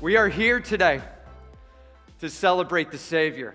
[0.00, 1.02] We are here today
[2.20, 3.54] to celebrate the Savior.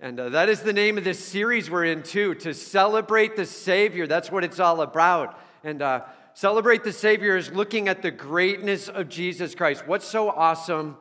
[0.00, 3.44] And uh, that is the name of this series we're in, too, to celebrate the
[3.44, 4.06] Savior.
[4.06, 5.38] That's what it's all about.
[5.62, 9.86] And uh, celebrate the Savior is looking at the greatness of Jesus Christ.
[9.86, 10.96] What's so awesome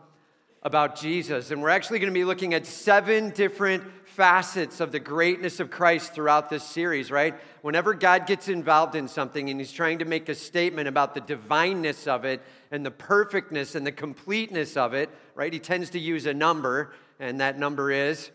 [0.61, 1.51] about Jesus?
[1.51, 3.86] And we're actually going to be looking at seven different
[4.16, 7.34] facets of the greatness of Christ throughout this series, right?
[7.61, 11.21] Whenever God gets involved in something and he's trying to make a statement about the
[11.21, 15.54] divineness of it and the perfectness and the completeness of it, right?
[15.54, 18.32] He tends to use a number, and that number is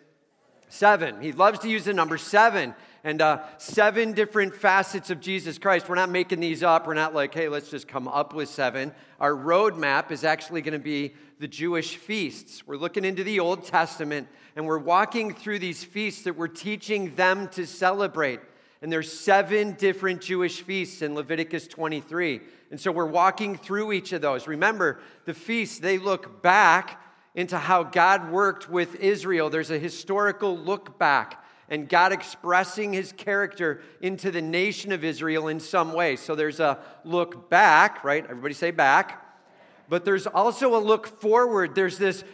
[0.69, 1.21] seven.
[1.21, 2.75] He loves to use the number seven
[3.07, 5.89] and uh, seven different facets of Jesus Christ.
[5.89, 6.89] We're not making these up.
[6.89, 8.91] We're not like, hey, let's just come up with seven.
[9.21, 12.67] Our roadmap is actually going to be the Jewish feasts.
[12.67, 17.15] We're looking into the Old Testament and we're walking through these feasts that we're teaching
[17.15, 18.41] them to celebrate.
[18.83, 22.41] And there's seven different Jewish feasts in Leviticus 23.
[22.73, 24.49] And so we're walking through each of those.
[24.49, 27.01] Remember, the feasts, they look back
[27.37, 29.49] into how God worked with Israel.
[29.49, 35.49] There's a historical look back and God expressing his character into the nation of Israel
[35.49, 36.17] in some way.
[36.17, 38.25] So there's a look back, right?
[38.25, 39.23] Everybody say back
[39.89, 41.75] but there's also a look forward.
[41.75, 42.25] There's this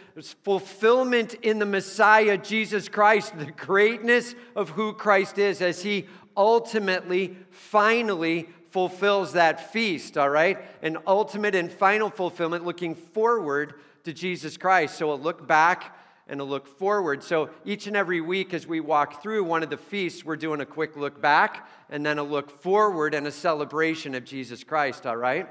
[0.43, 7.37] fulfillment in the Messiah, Jesus Christ, the greatness of who Christ is as he ultimately,
[7.51, 10.57] finally fulfills that feast, all right?
[10.81, 14.97] An ultimate and final fulfillment looking forward to Jesus Christ.
[14.97, 15.95] So a look back
[16.27, 17.23] and a look forward.
[17.23, 20.61] So each and every week as we walk through one of the feasts, we're doing
[20.61, 25.05] a quick look back and then a look forward and a celebration of Jesus Christ,
[25.05, 25.47] all right?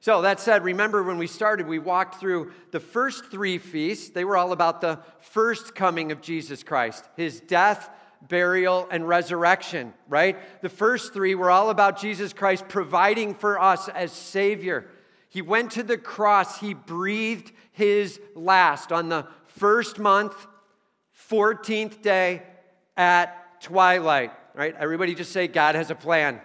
[0.00, 4.08] So, that said, remember when we started, we walked through the first three feasts.
[4.10, 7.88] They were all about the first coming of Jesus Christ, his death,
[8.28, 10.36] burial, and resurrection, right?
[10.60, 14.88] The first three were all about Jesus Christ providing for us as Savior.
[15.28, 20.34] He went to the cross, he breathed his last on the first month,
[21.30, 22.42] 14th day
[22.96, 24.74] at twilight, right?
[24.78, 26.40] Everybody just say, God has a plan.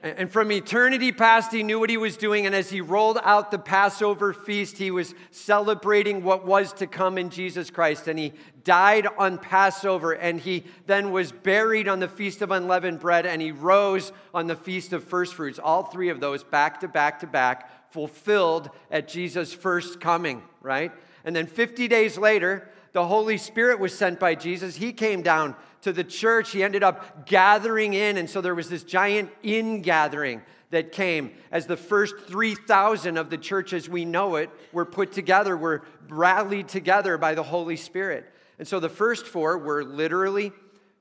[0.00, 2.46] And from eternity past, he knew what he was doing.
[2.46, 7.18] And as he rolled out the Passover feast, he was celebrating what was to come
[7.18, 8.06] in Jesus Christ.
[8.06, 8.32] And he
[8.62, 10.12] died on Passover.
[10.12, 13.26] And he then was buried on the Feast of Unleavened Bread.
[13.26, 15.58] And he rose on the Feast of First Fruits.
[15.58, 20.92] All three of those back to back to back, fulfilled at Jesus' first coming, right?
[21.28, 24.76] And then 50 days later, the Holy Spirit was sent by Jesus.
[24.76, 26.52] He came down to the church.
[26.52, 28.16] He ended up gathering in.
[28.16, 30.40] And so there was this giant in gathering
[30.70, 35.12] that came as the first 3,000 of the church as we know it were put
[35.12, 38.24] together, were rallied together by the Holy Spirit.
[38.58, 40.50] And so the first four were literally,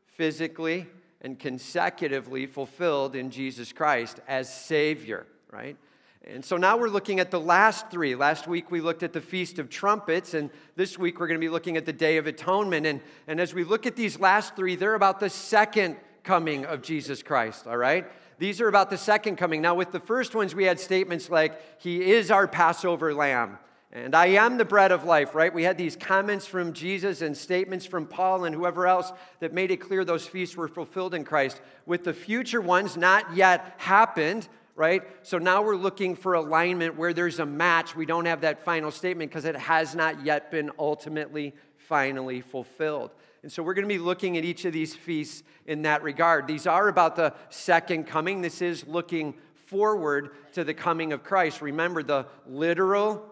[0.07, 0.87] physically,
[1.21, 5.77] and consecutively fulfilled in Jesus Christ as Savior, right?
[6.25, 8.15] And so now we're looking at the last three.
[8.15, 11.45] Last week we looked at the Feast of Trumpets, and this week we're going to
[11.45, 12.85] be looking at the Day of Atonement.
[12.85, 16.81] And, and as we look at these last three, they're about the second coming of
[16.81, 18.05] Jesus Christ, all right?
[18.39, 19.61] These are about the second coming.
[19.61, 23.57] Now, with the first ones, we had statements like, He is our Passover lamb.
[23.93, 25.53] And I am the bread of life, right?
[25.53, 29.71] We had these comments from Jesus and statements from Paul and whoever else that made
[29.71, 31.61] it clear those feasts were fulfilled in Christ.
[31.85, 35.01] With the future ones not yet happened, right?
[35.23, 37.95] So now we're looking for alignment where there's a match.
[37.95, 43.11] We don't have that final statement because it has not yet been ultimately, finally fulfilled.
[43.41, 46.47] And so we're going to be looking at each of these feasts in that regard.
[46.47, 48.41] These are about the second coming.
[48.41, 49.33] This is looking
[49.65, 51.61] forward to the coming of Christ.
[51.61, 53.25] Remember the literal,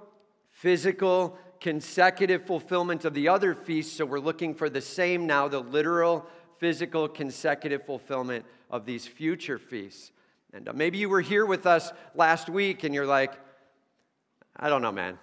[0.49, 3.97] physical, consecutive fulfillment of the other feasts.
[3.97, 6.25] So we're looking for the same now, the literal,
[6.57, 10.11] physical, consecutive fulfillment of these future feasts.
[10.55, 13.33] And uh, maybe you were here with us last week and you're like,
[14.55, 15.19] I don't know, man.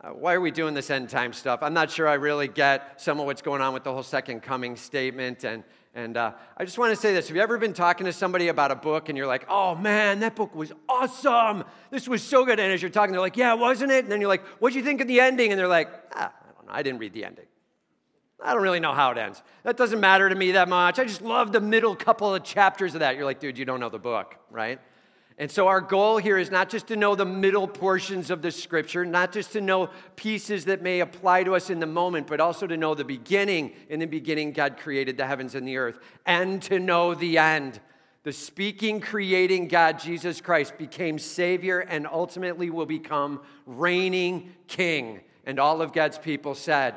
[0.00, 1.64] Uh, why are we doing this end time stuff?
[1.64, 4.40] I'm not sure I really get some of what's going on with the whole second
[4.44, 5.42] coming statement.
[5.42, 5.64] And,
[5.96, 7.26] and uh, I just want to say this.
[7.26, 10.20] Have you ever been talking to somebody about a book and you're like, oh man,
[10.20, 11.64] that book was awesome.
[11.90, 12.60] This was so good.
[12.60, 14.04] And as you're talking, they're like, yeah, wasn't it?
[14.04, 15.50] And then you're like, what'd you think of the ending?
[15.50, 16.72] And they're like, ah, I don't know.
[16.72, 17.46] I didn't read the ending.
[18.42, 19.42] I don't really know how it ends.
[19.64, 20.98] That doesn't matter to me that much.
[20.98, 23.16] I just love the middle couple of chapters of that.
[23.16, 24.78] You're like, dude, you don't know the book, right?
[25.40, 28.50] And so, our goal here is not just to know the middle portions of the
[28.50, 32.40] scripture, not just to know pieces that may apply to us in the moment, but
[32.40, 33.72] also to know the beginning.
[33.88, 37.80] In the beginning, God created the heavens and the earth, and to know the end.
[38.24, 45.20] The speaking, creating God, Jesus Christ, became Savior and ultimately will become reigning King.
[45.46, 46.94] And all of God's people said,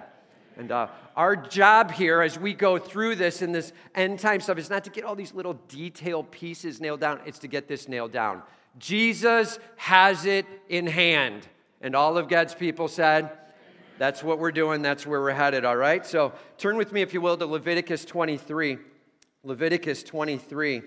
[0.57, 4.57] and uh, our job here as we go through this in this end time stuff
[4.57, 7.87] is not to get all these little detail pieces nailed down, it's to get this
[7.87, 8.41] nailed down.
[8.77, 11.47] Jesus has it in hand.
[11.81, 13.31] And all of God's people said,
[13.97, 14.81] That's what we're doing.
[14.81, 16.05] That's where we're headed, all right?
[16.05, 18.77] So turn with me, if you will, to Leviticus 23.
[19.43, 20.83] Leviticus 23,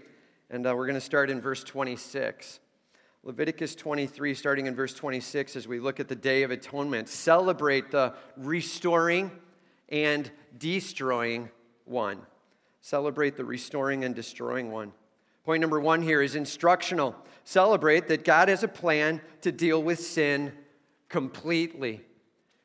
[0.48, 2.60] and uh, we're going to start in verse 26.
[3.24, 7.90] Leviticus 23, starting in verse 26, as we look at the Day of Atonement, celebrate
[7.90, 9.32] the restoring
[9.94, 11.48] and destroying
[11.84, 12.18] one.
[12.80, 14.92] Celebrate the restoring and destroying one.
[15.44, 17.14] Point number one here is instructional.
[17.44, 20.52] Celebrate that God has a plan to deal with sin
[21.08, 22.00] completely.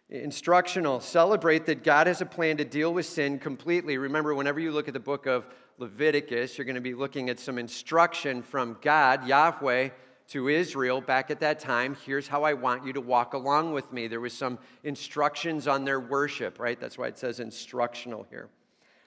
[0.09, 0.99] Instructional.
[1.01, 3.99] Celebrate that God has a plan to deal with sin completely.
[3.99, 5.45] Remember, whenever you look at the book of
[5.77, 9.89] Leviticus, you're going to be looking at some instruction from God, Yahweh,
[10.29, 13.91] to Israel back at that time, here's how I want you to walk along with
[13.91, 14.07] me.
[14.07, 16.79] There was some instructions on their worship, right?
[16.79, 18.49] That's why it says instructional here.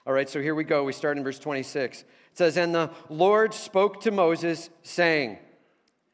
[0.05, 0.83] All right, so here we go.
[0.83, 2.01] We start in verse 26.
[2.01, 5.37] It says, And the Lord spoke to Moses, saying,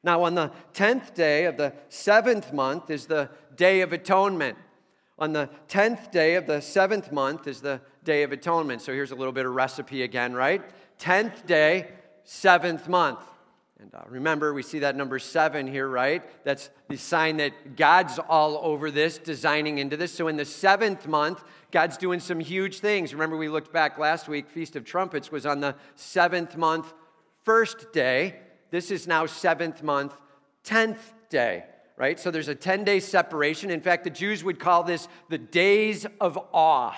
[0.04, 4.60] Now on the tenth day of the seventh month is the day of atonement.
[5.18, 8.84] On the tenth day of the seventh month is the day of atonement.
[8.84, 10.62] So here's a little bit of recipe again, right?
[11.00, 11.88] Tenth day,
[12.24, 13.20] seventh month.
[13.82, 16.22] And uh, remember, we see that number seven here, right?
[16.44, 20.14] That's the sign that God's all over this, designing into this.
[20.14, 23.14] So in the seventh month, God's doing some huge things.
[23.14, 26.94] Remember, we looked back last week, Feast of Trumpets was on the seventh month,
[27.46, 28.36] first day.
[28.70, 30.14] This is now seventh month,
[30.64, 31.64] tenth day,
[31.96, 32.20] right?
[32.20, 33.72] So there's a 10 day separation.
[33.72, 36.96] In fact, the Jews would call this the days of awe.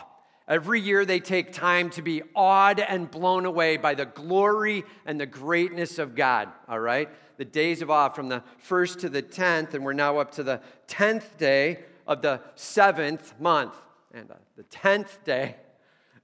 [0.47, 5.19] Every year they take time to be awed and blown away by the glory and
[5.19, 7.09] the greatness of God, all right?
[7.38, 10.43] The days of awe from the first to the tenth, and we're now up to
[10.43, 13.75] the tenth day of the seventh month.
[14.13, 15.55] And uh, the tenth day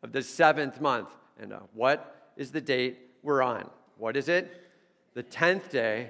[0.04, 1.10] of the seventh month.
[1.40, 3.70] And uh, what is the date we're on?
[3.98, 4.70] What is it?
[5.14, 6.10] The tenth day,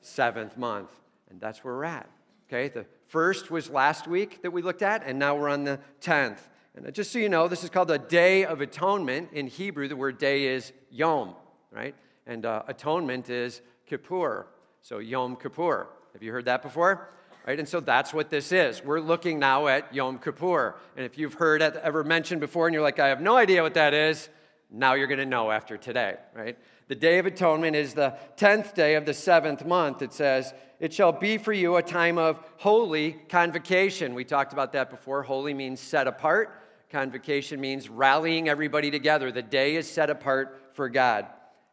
[0.00, 0.90] seventh month.
[1.30, 2.08] And that's where we're at.
[2.48, 5.78] Okay, the first was last week that we looked at, and now we're on the
[6.00, 6.48] tenth.
[6.84, 9.30] And just so you know, this is called the Day of Atonement.
[9.32, 11.34] In Hebrew, the word day is Yom,
[11.72, 11.94] right?
[12.24, 14.46] And uh, atonement is Kippur.
[14.80, 15.88] So Yom Kippur.
[16.12, 17.10] Have you heard that before?
[17.46, 17.58] Right?
[17.58, 18.84] And so that's what this is.
[18.84, 20.76] We're looking now at Yom Kippur.
[20.96, 23.62] And if you've heard it ever mentioned before and you're like, I have no idea
[23.62, 24.28] what that is,
[24.70, 26.56] now you're going to know after today, right?
[26.86, 30.00] The Day of Atonement is the 10th day of the seventh month.
[30.00, 34.14] It says, It shall be for you a time of holy convocation.
[34.14, 35.24] We talked about that before.
[35.24, 36.54] Holy means set apart.
[36.90, 39.30] Convocation means rallying everybody together.
[39.30, 41.26] The day is set apart for God.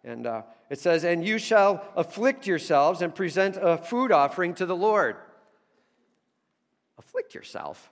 [0.03, 4.65] And uh, it says, And you shall afflict yourselves and present a food offering to
[4.65, 5.15] the Lord.
[6.97, 7.91] Afflict yourself?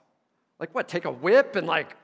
[0.60, 0.86] Like what?
[0.86, 1.96] Take a whip and like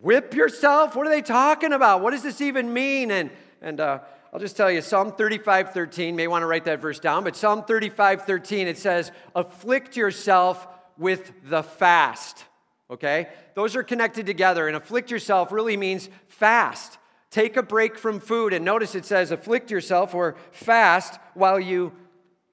[0.00, 0.94] whip yourself?
[0.94, 2.00] What are they talking about?
[2.00, 3.10] What does this even mean?
[3.10, 3.30] And,
[3.60, 3.98] and uh,
[4.32, 7.34] I'll just tell you, Psalm 35 13, may want to write that verse down, but
[7.34, 12.44] Psalm 35 13, it says, Afflict yourself with the fast
[12.90, 13.28] okay?
[13.54, 14.66] Those are connected together.
[14.66, 16.98] And afflict yourself really means fast.
[17.30, 18.52] Take a break from food.
[18.52, 21.92] And notice it says afflict yourself or fast while you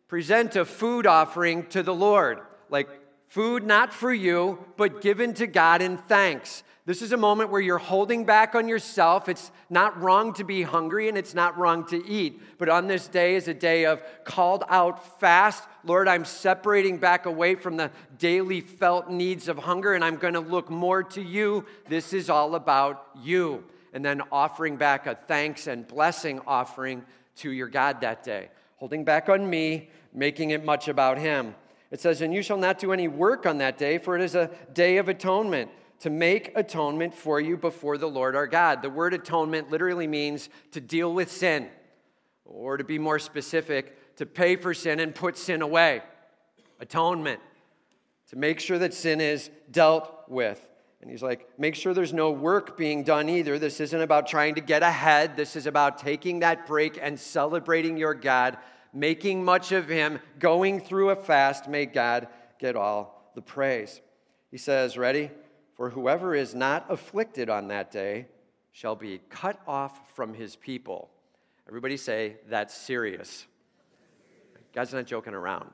[0.08, 2.40] present a food offering to the Lord.
[2.70, 2.90] Like
[3.28, 6.64] food not for you, but given to God in thanks.
[6.88, 9.28] This is a moment where you're holding back on yourself.
[9.28, 12.40] It's not wrong to be hungry and it's not wrong to eat.
[12.60, 15.63] But on this day is a day of called out fast.
[15.84, 17.89] Lord, I'm separating back away from the
[18.20, 21.65] daily felt needs of hunger and I'm going to look more to you.
[21.89, 23.63] This is all about you.
[23.92, 27.04] And then offering back a thanks and blessing offering
[27.38, 28.50] to your God that day.
[28.77, 31.56] Holding back on me, making it much about Him.
[31.89, 34.36] It says, And you shall not do any work on that day, for it is
[34.36, 38.82] a day of atonement to make atonement for you before the Lord our God.
[38.82, 41.68] The word atonement literally means to deal with sin,
[42.46, 46.02] or to be more specific, to pay for sin and put sin away.
[46.80, 47.40] Atonement,
[48.30, 50.68] to make sure that sin is dealt with.
[51.02, 53.60] And he's like, make sure there's no work being done either.
[53.60, 55.38] This isn't about trying to get ahead.
[55.38, 58.58] This is about taking that break and celebrating your God,
[58.92, 61.68] making much of Him, going through a fast.
[61.68, 62.28] May God
[62.60, 64.02] get all the praise.
[64.50, 65.30] He says, ready?
[65.75, 68.27] For whoever is not afflicted on that day
[68.72, 71.10] shall be cut off from his people.
[71.67, 73.46] Everybody say, that's serious.
[74.74, 75.70] God's not joking around.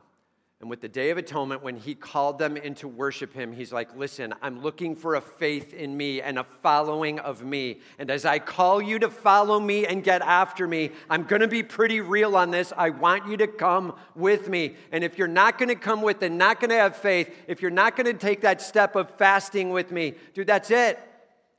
[0.62, 3.74] And with the Day of Atonement, when he called them in to worship him, he's
[3.74, 7.80] like, Listen, I'm looking for a faith in me and a following of me.
[7.98, 11.48] And as I call you to follow me and get after me, I'm going to
[11.48, 12.72] be pretty real on this.
[12.78, 14.76] I want you to come with me.
[14.92, 17.64] And if you're not going to come with and not going to have faith, if
[17.64, 21.00] you're not going to take that step of fasting with me, dude, that's it.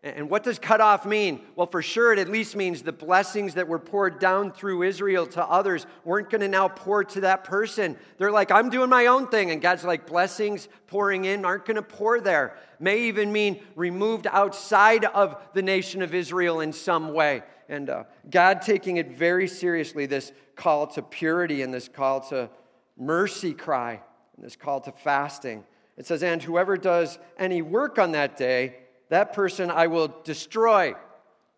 [0.04, 1.42] And what does cut off mean?
[1.54, 5.26] Well, for sure, it at least means the blessings that were poured down through Israel
[5.28, 7.96] to others weren't going to now pour to that person.
[8.18, 9.52] They're like, I'm doing my own thing.
[9.52, 12.56] And God's like, blessings pouring in aren't going to pour there.
[12.80, 17.44] May even mean removed outside of the nation of Israel in some way.
[17.68, 22.50] And uh, God taking it very seriously, this call to purity and this call to
[22.98, 24.00] mercy cry
[24.36, 25.62] and this call to fasting.
[25.96, 28.78] It says, And whoever does any work on that day,
[29.12, 30.94] that person I will destroy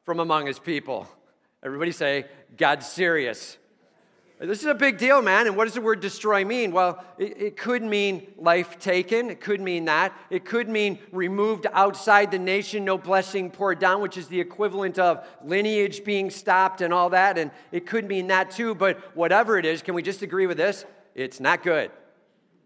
[0.03, 1.07] from among his people.
[1.63, 3.59] Everybody say, God's serious.
[4.41, 5.47] This is a big deal, man.
[5.47, 6.73] And what does the word destroy mean?
[6.73, 9.31] Well, it, it, could mean life taken.
[9.31, 10.13] It could mean that.
[10.31, 14.99] It could mean removed outside the nation, no blessing poured down, which is the equivalent
[14.99, 17.39] of lineage being stopped and all that.
[17.39, 18.75] And it could mean that too.
[18.75, 20.85] But whatever it is, can we just agree with this?
[21.15, 21.93] It's not good.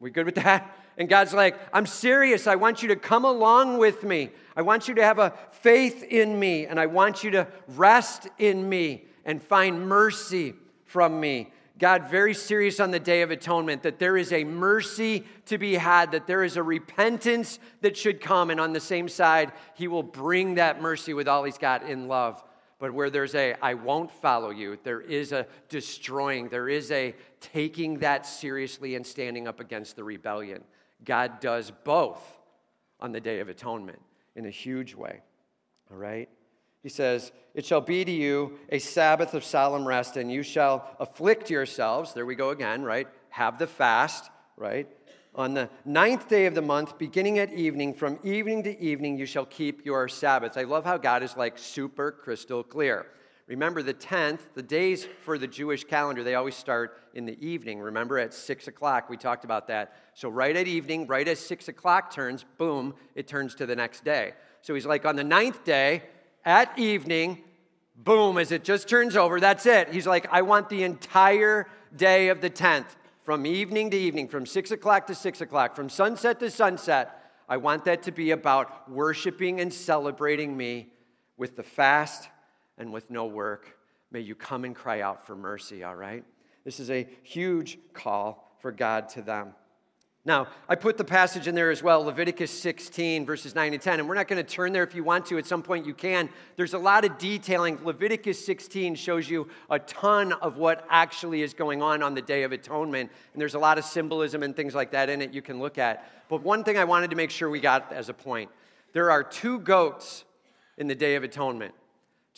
[0.01, 0.75] We good with that?
[0.99, 2.49] And God's like, I'm serious.
[2.49, 4.31] I want you to come along with me.
[4.57, 8.29] I want you to have a faith in me, and I want you to rest
[8.37, 11.53] in me and find mercy from me.
[11.79, 15.75] God, very serious on the Day of Atonement, that there is a mercy to be
[15.75, 18.51] had, that there is a repentance that should come.
[18.51, 22.09] And on the same side, He will bring that mercy with all He's got in
[22.09, 22.43] love.
[22.81, 27.15] But where there's a, I won't follow you, there is a destroying, there is a
[27.41, 30.65] taking that seriously and standing up against the rebellion.
[31.05, 32.21] God does both
[33.01, 34.01] on the Day of Atonement
[34.37, 35.21] in a huge way.
[35.91, 36.29] All right?
[36.83, 40.97] He says, It shall be to you a Sabbath of solemn rest, and you shall
[41.01, 42.15] afflict yourselves.
[42.15, 43.09] There we go again, right?
[43.31, 44.89] Have the fast, right?
[45.35, 49.27] On the ninth day of the month, beginning at evening, from evening to evening, you
[49.27, 50.57] shall keep your Sabbaths.
[50.57, 53.07] I love how God is like super crystal clear.
[53.49, 57.81] Remember, the 10th, the days for the Jewish calendar, they always start in the evening.
[57.81, 59.97] Remember, at 6 o'clock, we talked about that.
[60.13, 64.05] So, right at evening, right as 6 o'clock turns, boom, it turns to the next
[64.05, 64.35] day.
[64.61, 66.03] So, he's like, on the ninth day,
[66.45, 67.43] at evening,
[67.97, 69.95] boom, as it just turns over, that's it.
[69.95, 74.45] He's like, I want the entire day of the 10th, from evening to evening, from
[74.45, 77.33] 6 o'clock to 6 o'clock, from sunset to sunset.
[77.49, 80.89] I want that to be about worshiping and celebrating me
[81.39, 82.29] with the fast
[82.79, 83.77] and with no work.
[84.11, 86.25] May you come and cry out for mercy, all right?
[86.65, 89.55] This is a huge call for God to them.
[90.25, 94.01] Now, I put the passage in there as well, Leviticus 16, verses 9 and 10.
[94.01, 95.39] And we're not going to turn there if you want to.
[95.39, 96.29] At some point, you can.
[96.57, 97.83] There's a lot of detailing.
[97.83, 102.43] Leviticus 16 shows you a ton of what actually is going on on the Day
[102.43, 103.11] of Atonement.
[103.33, 105.79] And there's a lot of symbolism and things like that in it you can look
[105.79, 106.07] at.
[106.29, 108.51] But one thing I wanted to make sure we got as a point
[108.93, 110.25] there are two goats
[110.77, 111.75] in the Day of Atonement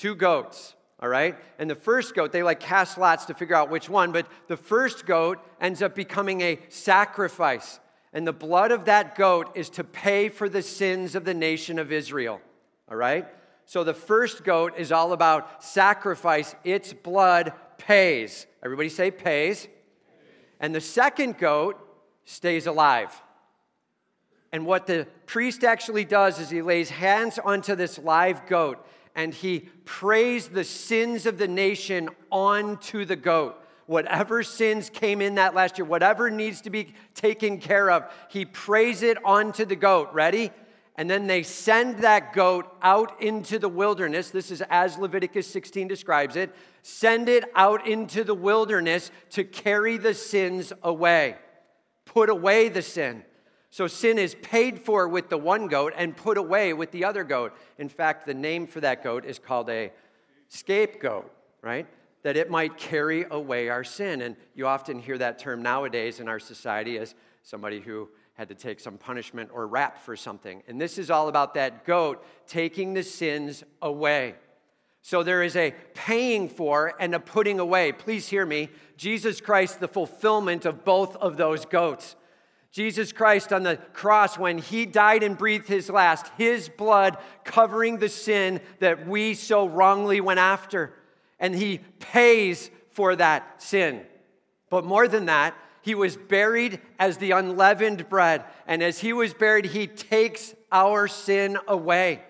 [0.00, 1.36] two goats, all right?
[1.58, 4.56] And the first goat, they like cast lots to figure out which one, but the
[4.56, 7.78] first goat ends up becoming a sacrifice.
[8.14, 11.78] And the blood of that goat is to pay for the sins of the nation
[11.78, 12.40] of Israel,
[12.90, 13.26] all right?
[13.66, 18.46] So the first goat is all about sacrifice, its blood pays.
[18.64, 19.68] Everybody say pays.
[20.60, 21.78] And the second goat
[22.24, 23.20] stays alive.
[24.50, 28.84] And what the priest actually does is he lays hands onto this live goat
[29.20, 33.54] and he prays the sins of the nation onto the goat.
[33.84, 38.46] Whatever sins came in that last year, whatever needs to be taken care of, he
[38.46, 40.08] prays it onto the goat.
[40.14, 40.50] Ready?
[40.96, 44.30] And then they send that goat out into the wilderness.
[44.30, 46.54] This is as Leviticus 16 describes it.
[46.80, 51.36] Send it out into the wilderness to carry the sins away,
[52.06, 53.24] put away the sin.
[53.70, 57.22] So sin is paid for with the one goat and put away with the other
[57.22, 57.56] goat.
[57.78, 59.92] In fact, the name for that goat is called a
[60.48, 61.30] scapegoat,
[61.62, 61.86] right?
[62.24, 64.22] That it might carry away our sin.
[64.22, 68.54] And you often hear that term nowadays in our society as somebody who had to
[68.54, 70.62] take some punishment or rap for something.
[70.66, 74.34] And this is all about that goat taking the sins away.
[75.02, 77.92] So there is a paying for and a putting away.
[77.92, 78.68] Please hear me.
[78.96, 82.16] Jesus Christ, the fulfillment of both of those goats.
[82.72, 87.98] Jesus Christ on the cross, when he died and breathed his last, his blood covering
[87.98, 90.94] the sin that we so wrongly went after.
[91.40, 94.02] And he pays for that sin.
[94.68, 98.44] But more than that, he was buried as the unleavened bread.
[98.66, 102.22] And as he was buried, he takes our sin away.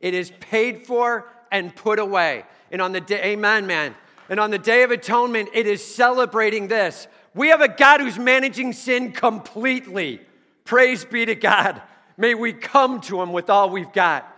[0.00, 2.44] It is paid for and put away.
[2.70, 3.94] And on the day, amen, man.
[4.28, 7.06] And on the day of atonement, it is celebrating this.
[7.34, 10.20] We have a God who's managing sin completely.
[10.64, 11.80] Praise be to God.
[12.16, 14.28] May we come to him with all we've got.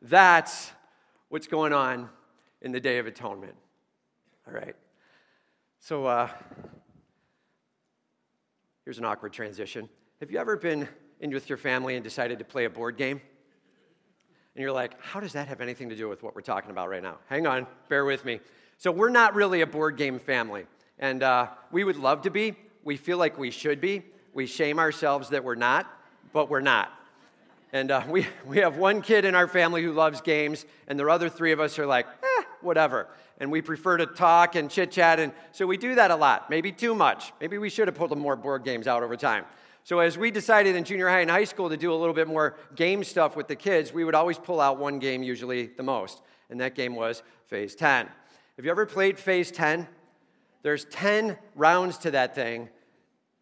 [0.00, 0.70] That's
[1.28, 2.08] what's going on
[2.62, 3.54] in the Day of Atonement.
[4.46, 4.76] All right.
[5.80, 6.28] So uh,
[8.84, 9.88] here's an awkward transition.
[10.20, 10.88] Have you ever been
[11.20, 13.20] in with your family and decided to play a board game?
[14.54, 16.88] And you're like, how does that have anything to do with what we're talking about
[16.88, 17.18] right now?
[17.28, 18.40] Hang on, bear with me.
[18.78, 20.66] So, we're not really a board game family.
[20.98, 22.54] And uh, we would love to be.
[22.84, 24.02] We feel like we should be.
[24.32, 25.86] We shame ourselves that we're not,
[26.32, 26.92] but we're not.
[27.72, 31.06] And uh, we, we have one kid in our family who loves games, and the
[31.06, 33.08] other three of us are like, eh, whatever.
[33.38, 36.48] And we prefer to talk and chit chat, and so we do that a lot,
[36.48, 37.32] maybe too much.
[37.40, 39.44] Maybe we should have pulled more board games out over time.
[39.84, 42.26] So, as we decided in junior high and high school to do a little bit
[42.26, 45.82] more game stuff with the kids, we would always pull out one game, usually the
[45.82, 48.08] most, and that game was Phase 10.
[48.56, 49.86] Have you ever played Phase 10?
[50.66, 52.70] There's 10 rounds to that thing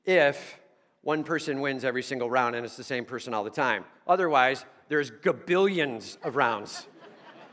[0.05, 0.61] if
[1.01, 3.87] one person wins every single round and it's the same person all the time.
[4.07, 6.87] Otherwise, there's gabillions of rounds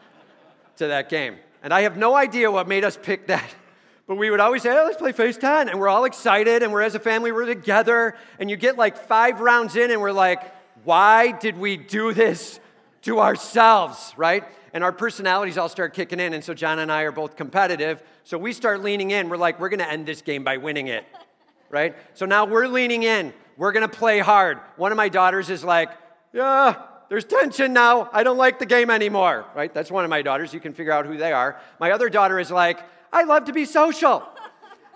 [0.76, 1.38] to that game.
[1.64, 3.50] And I have no idea what made us pick that.
[4.08, 5.70] But we would always say, oh, let's play Phase 10.
[5.70, 8.18] And we're all excited, and we're as a family, we're together.
[8.40, 12.60] And you get like five rounds in, and we're like, why did we do this
[13.02, 14.44] to ourselves, right?
[14.74, 16.34] and our personalities all start kicking in.
[16.34, 18.02] And so John and I are both competitive.
[18.24, 19.30] So we start leaning in.
[19.30, 21.06] We're like, we're going to end this game by winning it,
[21.70, 21.96] right?
[22.14, 23.34] So now we're leaning in.
[23.58, 24.60] We're going to play hard.
[24.78, 25.90] One of my daughters is like,
[26.34, 28.10] yeah, there's tension now.
[28.14, 29.74] I don't like the game anymore, right?
[29.74, 30.54] That's one of my daughters.
[30.54, 31.60] You can figure out who they are.
[31.80, 32.80] My other daughter is like,
[33.12, 34.28] I love to be social.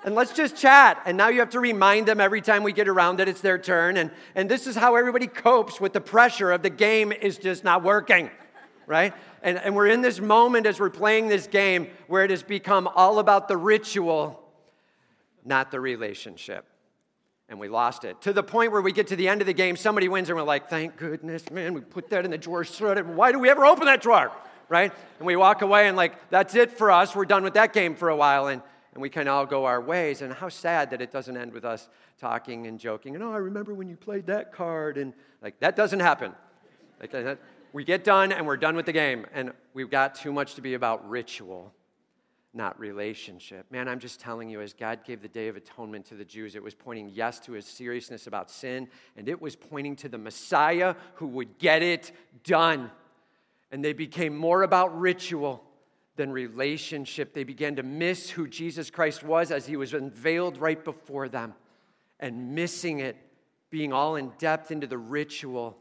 [0.05, 1.01] And let's just chat.
[1.07, 3.57] And now you have to remind them every time we get around that it's their
[3.57, 3.97] turn.
[3.97, 7.63] And, and this is how everybody copes with the pressure of the game is just
[7.63, 8.29] not working,
[8.85, 9.15] right?
[9.41, 12.87] And, and we're in this moment as we're playing this game where it has become
[12.93, 14.39] all about the ritual,
[15.43, 16.67] not the relationship.
[17.49, 18.21] And we lost it.
[18.21, 20.37] To the point where we get to the end of the game, somebody wins, and
[20.37, 23.07] we're like, thank goodness, man, we put that in the drawer, shut it.
[23.07, 24.31] Why do we ever open that drawer?
[24.69, 24.93] Right?
[25.17, 27.15] And we walk away, and like, that's it for us.
[27.15, 28.47] We're done with that game for a while.
[28.47, 28.61] And,
[28.95, 30.21] and we can all go our ways.
[30.21, 33.13] And how sad that it doesn't end with us talking and joking.
[33.13, 34.97] And oh, I remember when you played that card.
[34.97, 36.31] And like, that doesn't happen.
[37.01, 37.37] Like,
[37.73, 39.25] we get done and we're done with the game.
[39.33, 41.73] And we've got too much to be about ritual,
[42.53, 43.65] not relationship.
[43.69, 46.55] Man, I'm just telling you, as God gave the Day of Atonement to the Jews,
[46.55, 50.17] it was pointing, yes, to his seriousness about sin, and it was pointing to the
[50.17, 52.13] Messiah who would get it
[52.45, 52.91] done.
[53.73, 55.64] And they became more about ritual
[56.15, 57.33] than relationship.
[57.33, 61.53] They began to miss who Jesus Christ was as he was unveiled right before them
[62.19, 63.17] and missing it,
[63.69, 65.77] being all in depth into the ritual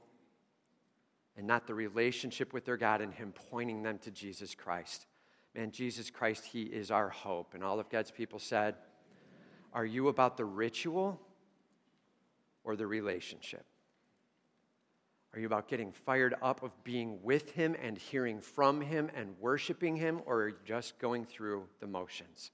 [1.37, 5.07] and not the relationship with their God and Him pointing them to Jesus Christ.
[5.55, 7.55] Man, Jesus Christ, He is our hope.
[7.55, 8.77] And all of God's people said,
[9.73, 11.21] Are you about the ritual
[12.63, 13.65] or the relationship?
[15.35, 19.35] Are you about getting fired up of being with Him and hearing from Him and
[19.41, 22.53] worshiping Him, or are you just going through the motions?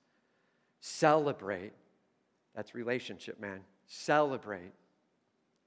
[0.81, 1.73] Celebrate.
[2.57, 3.61] That's relationship, man.
[3.87, 4.73] Celebrate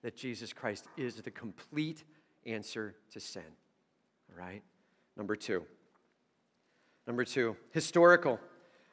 [0.02, 2.04] that Jesus Christ is the complete
[2.48, 3.44] answer to sin.
[4.32, 4.64] All right?
[5.16, 5.64] Number two.
[7.06, 8.40] Number two, historical.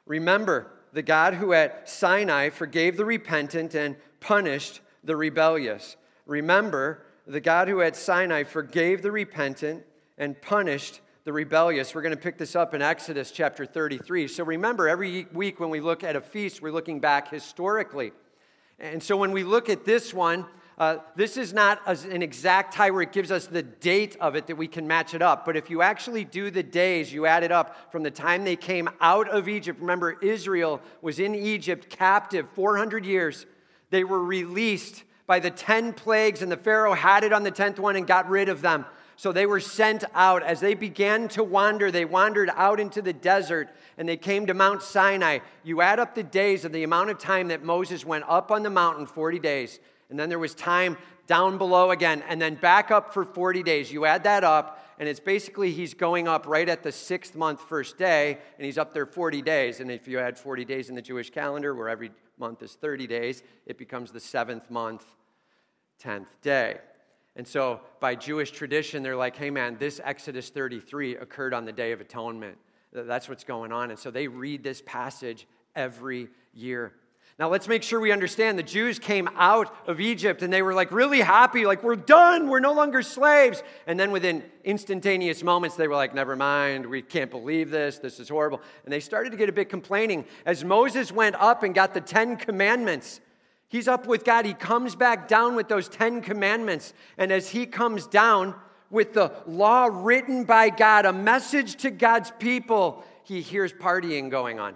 [0.05, 5.95] Remember the God who at Sinai forgave the repentant and punished the rebellious.
[6.27, 9.83] Remember the God who at Sinai forgave the repentant
[10.17, 11.93] and punished the rebellious.
[11.93, 14.27] We're going to pick this up in Exodus chapter 33.
[14.27, 18.11] So remember, every week when we look at a feast, we're looking back historically.
[18.79, 20.45] And so when we look at this one,
[20.79, 24.47] uh, this is not an exact tie where it gives us the date of it
[24.47, 25.45] that we can match it up.
[25.45, 28.55] But if you actually do the days, you add it up from the time they
[28.55, 29.79] came out of Egypt.
[29.79, 33.45] Remember, Israel was in Egypt captive 400 years.
[33.91, 37.79] They were released by the 10 plagues, and the Pharaoh had it on the 10th
[37.79, 38.85] one and got rid of them.
[39.15, 40.41] So they were sent out.
[40.41, 44.55] As they began to wander, they wandered out into the desert and they came to
[44.55, 45.39] Mount Sinai.
[45.63, 48.63] You add up the days of the amount of time that Moses went up on
[48.63, 49.79] the mountain 40 days
[50.11, 53.91] and then there was time down below again, and then back up for 40 days.
[53.91, 57.59] You add that up, and it's basically he's going up right at the sixth month,
[57.67, 59.79] first day, and he's up there 40 days.
[59.79, 63.07] And if you add 40 days in the Jewish calendar, where every month is 30
[63.07, 65.03] days, it becomes the seventh month,
[66.03, 66.77] 10th day.
[67.35, 71.71] And so, by Jewish tradition, they're like, hey man, this Exodus 33 occurred on the
[71.71, 72.59] Day of Atonement.
[72.93, 73.89] That's what's going on.
[73.89, 76.93] And so they read this passage every year.
[77.41, 80.75] Now, let's make sure we understand the Jews came out of Egypt and they were
[80.75, 83.63] like really happy, like, we're done, we're no longer slaves.
[83.87, 88.19] And then within instantaneous moments, they were like, never mind, we can't believe this, this
[88.19, 88.61] is horrible.
[88.83, 90.25] And they started to get a bit complaining.
[90.45, 93.21] As Moses went up and got the Ten Commandments,
[93.69, 96.93] he's up with God, he comes back down with those Ten Commandments.
[97.17, 98.53] And as he comes down
[98.91, 104.59] with the law written by God, a message to God's people, he hears partying going
[104.59, 104.75] on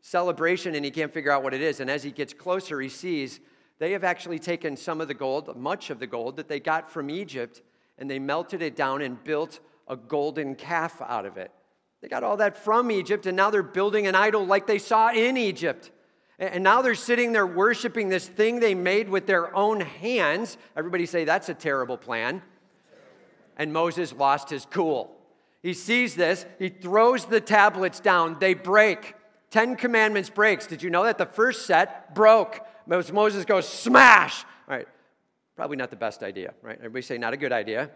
[0.00, 1.80] celebration and he can't figure out what it is.
[1.80, 3.40] And as he gets closer, he sees
[3.78, 6.90] they have actually taken some of the gold, much of the gold that they got
[6.90, 7.62] from Egypt,
[7.98, 11.50] and they melted it down and built a golden calf out of it.
[12.02, 15.10] They got all that from Egypt, and now they're building an idol like they saw
[15.10, 15.90] in Egypt.
[16.38, 20.56] And now they're sitting there worshiping this thing they made with their own hands.
[20.76, 22.42] Everybody say, that's a terrible plan.
[23.58, 25.14] And Moses lost his cool.
[25.62, 29.14] He sees this, he throws the tablets down, they break.
[29.50, 30.66] Ten Commandments breaks.
[30.66, 31.18] Did you know that?
[31.18, 32.60] The first set broke.
[32.86, 34.44] Moses goes, smash!
[34.68, 34.88] All right,
[35.56, 36.76] probably not the best idea, right?
[36.78, 37.90] Everybody say, not a good idea.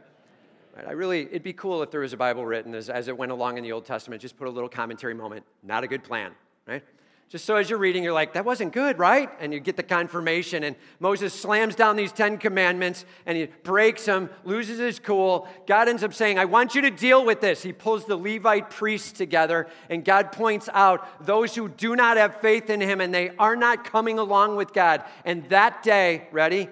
[0.76, 3.16] Right, I really, it'd be cool if there was a Bible written as, as it
[3.16, 5.44] went along in the Old Testament, just put a little commentary moment.
[5.62, 6.32] Not a good plan,
[6.66, 6.82] right?
[7.30, 9.28] Just so as you're reading, you're like, that wasn't good, right?
[9.40, 10.62] And you get the confirmation.
[10.62, 15.48] And Moses slams down these Ten Commandments and he breaks them, loses his cool.
[15.66, 17.62] God ends up saying, I want you to deal with this.
[17.62, 22.40] He pulls the Levite priests together and God points out those who do not have
[22.40, 25.02] faith in him and they are not coming along with God.
[25.24, 26.68] And that day, ready?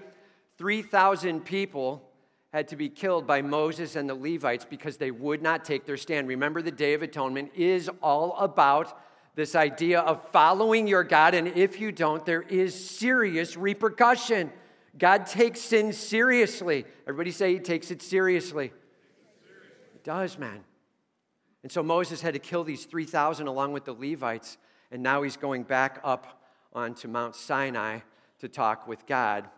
[0.59, 2.09] 3,000 people
[2.53, 5.97] had to be killed by Moses and the Levites because they would not take their
[5.97, 6.29] stand.
[6.29, 8.97] Remember, the Day of Atonement is all about
[9.35, 14.53] this idea of following your God, and if you don't, there is serious repercussion.
[14.99, 16.85] God takes sin seriously.
[17.07, 18.73] Everybody say he takes it seriously.
[19.93, 20.65] He does, man.
[21.63, 24.59] And so Moses had to kill these 3,000 along with the Levites,
[24.91, 26.43] and now he's going back up
[26.73, 28.01] onto Mount Sinai
[28.41, 29.49] to talk with God,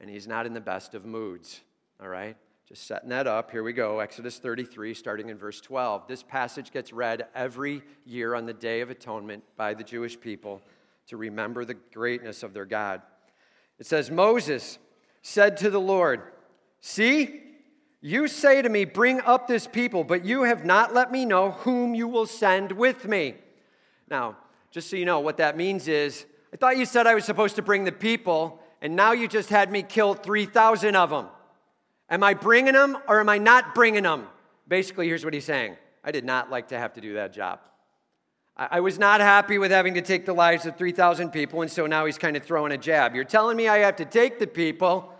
[0.00, 1.60] and he's not in the best of moods,
[2.00, 2.36] all right?
[2.66, 3.50] Just setting that up.
[3.50, 4.00] Here we go.
[4.00, 6.08] Exodus 33, starting in verse 12.
[6.08, 10.62] This passage gets read every year on the Day of Atonement by the Jewish people
[11.08, 13.02] to remember the greatness of their God.
[13.78, 14.78] It says, Moses
[15.20, 16.22] said to the Lord,
[16.80, 17.42] See,
[18.00, 21.50] you say to me, Bring up this people, but you have not let me know
[21.50, 23.34] whom you will send with me.
[24.08, 24.38] Now,
[24.70, 27.56] just so you know, what that means is, I thought you said I was supposed
[27.56, 31.26] to bring the people, and now you just had me kill 3,000 of them.
[32.10, 34.26] Am I bringing them or am I not bringing them?
[34.68, 37.60] Basically, here's what he's saying I did not like to have to do that job.
[38.56, 41.88] I was not happy with having to take the lives of 3,000 people, and so
[41.88, 43.12] now he's kind of throwing a jab.
[43.12, 45.12] You're telling me I have to take the people.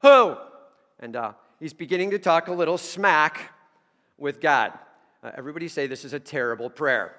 [0.00, 0.36] Who?
[0.98, 3.52] And uh, he's beginning to talk a little smack
[4.16, 4.72] with God.
[5.22, 7.14] Uh, everybody say this is a terrible prayer.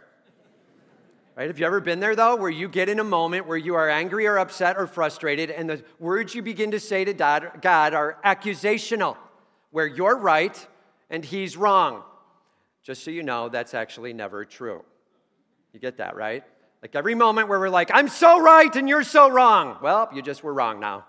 [1.36, 1.48] Right?
[1.48, 3.90] Have you ever been there though, where you get in a moment where you are
[3.90, 8.18] angry or upset or frustrated, and the words you begin to say to God are
[8.26, 9.16] accusational,
[9.72, 10.68] where you're right
[11.10, 12.04] and He's wrong?
[12.84, 14.84] Just so you know, that's actually never true.
[15.74, 16.44] You get that, right?
[16.82, 19.78] Like every moment where we're like, I'm so right and you're so wrong.
[19.82, 21.06] Well, you just were wrong now,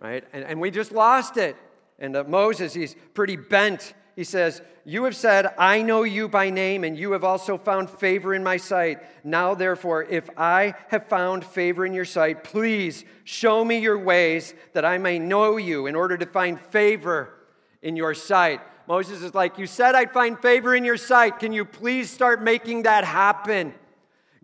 [0.00, 0.24] right?
[0.32, 1.56] And, and we just lost it.
[1.98, 6.50] And uh, Moses, he's pretty bent he says, You have said, I know you by
[6.50, 9.00] name, and you have also found favor in my sight.
[9.24, 14.54] Now, therefore, if I have found favor in your sight, please show me your ways
[14.74, 17.34] that I may know you in order to find favor
[17.80, 18.60] in your sight.
[18.86, 21.38] Moses is like, You said I'd find favor in your sight.
[21.38, 23.74] Can you please start making that happen?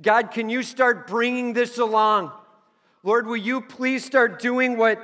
[0.00, 2.32] God, can you start bringing this along?
[3.02, 4.98] Lord, will you please start doing what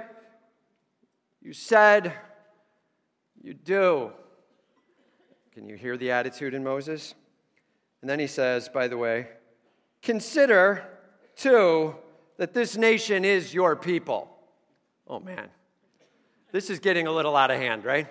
[1.43, 2.13] you said
[3.43, 4.13] you do?
[5.55, 7.15] Can you hear the attitude in Moses?
[8.01, 9.29] And then he says, by the way,
[10.03, 10.85] consider
[11.37, 11.95] too
[12.39, 14.29] that this nation is your people.
[15.07, 15.47] Oh man,
[16.51, 18.09] this is getting a little out of hand, right?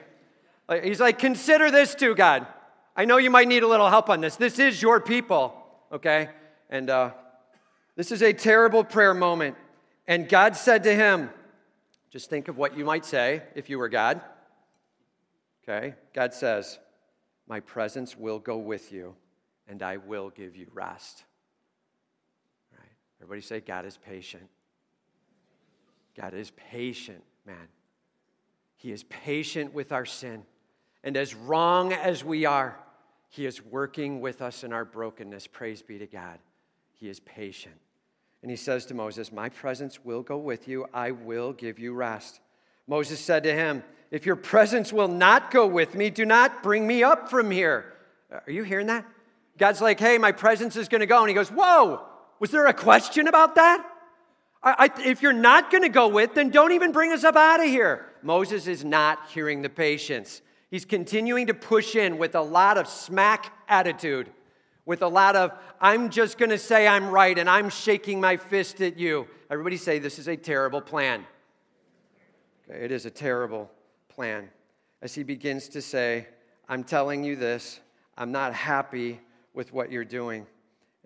[0.81, 2.47] He's like, consider this too, God.
[2.95, 4.37] I know you might need a little help on this.
[4.37, 5.53] This is your people,
[5.91, 6.29] okay?
[6.69, 7.11] And uh,
[7.97, 9.57] this is a terrible prayer moment.
[10.07, 11.29] And God said to him,
[12.09, 14.21] just think of what you might say if you were God.
[15.63, 15.95] Okay?
[16.13, 16.79] God says,
[17.47, 19.15] my presence will go with you,
[19.67, 21.23] and I will give you rest.
[22.71, 22.87] Right?
[23.21, 24.49] Everybody say, God is patient.
[26.15, 27.67] God is patient, man.
[28.77, 30.43] He is patient with our sin.
[31.03, 32.77] And as wrong as we are,
[33.29, 35.47] He is working with us in our brokenness.
[35.47, 36.39] Praise be to God.
[36.93, 37.75] He is patient.
[38.41, 41.93] And He says to Moses, My presence will go with you, I will give you
[41.93, 42.39] rest.
[42.87, 46.85] Moses said to him, If your presence will not go with me, do not bring
[46.85, 47.93] me up from here.
[48.31, 49.05] Are you hearing that?
[49.57, 51.19] God's like, Hey, my presence is going to go.
[51.19, 52.01] And he goes, Whoa,
[52.39, 53.85] was there a question about that?
[54.61, 57.35] I, I, if you're not going to go with, then don't even bring us up
[57.35, 58.05] out of here.
[58.21, 60.41] Moses is not hearing the patience.
[60.71, 64.31] He's continuing to push in with a lot of smack attitude,
[64.85, 68.37] with a lot of, I'm just going to say I'm right and I'm shaking my
[68.37, 69.27] fist at you.
[69.51, 71.25] Everybody say, This is a terrible plan.
[72.69, 73.69] It is a terrible
[74.09, 74.49] plan.
[75.01, 76.27] As he begins to say,
[76.69, 77.79] I'm telling you this,
[78.17, 79.19] I'm not happy
[79.53, 80.45] with what you're doing.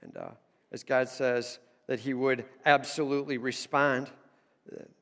[0.02, 0.30] And uh,
[0.72, 4.10] as God says that he would absolutely respond,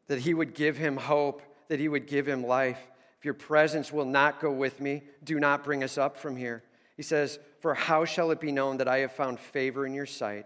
[0.07, 2.79] that he would give him hope, that he would give him life.
[3.19, 6.63] If your presence will not go with me, do not bring us up from here.
[6.95, 10.05] He says, For how shall it be known that I have found favor in your
[10.05, 10.45] sight,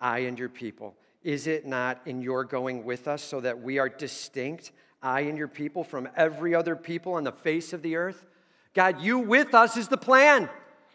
[0.00, 0.94] I and your people?
[1.22, 5.38] Is it not in your going with us so that we are distinct, I and
[5.38, 8.26] your people, from every other people on the face of the earth?
[8.74, 10.48] God, you with us is the plan.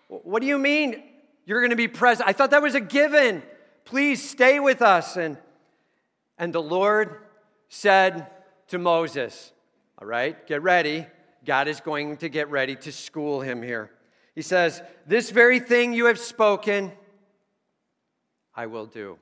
[0.08, 1.04] What do you mean
[1.46, 2.28] you're going to be present?
[2.30, 3.44] I thought that was a given.
[3.84, 5.18] Please stay with us.
[5.18, 5.38] And,
[6.38, 7.22] and the Lord
[7.70, 8.28] said
[8.68, 9.52] to Moses,
[10.00, 11.08] All right, get ready.
[11.46, 13.92] God is going to get ready to school him here.
[14.34, 16.92] He says, This very thing you have spoken,
[18.56, 19.18] I will do.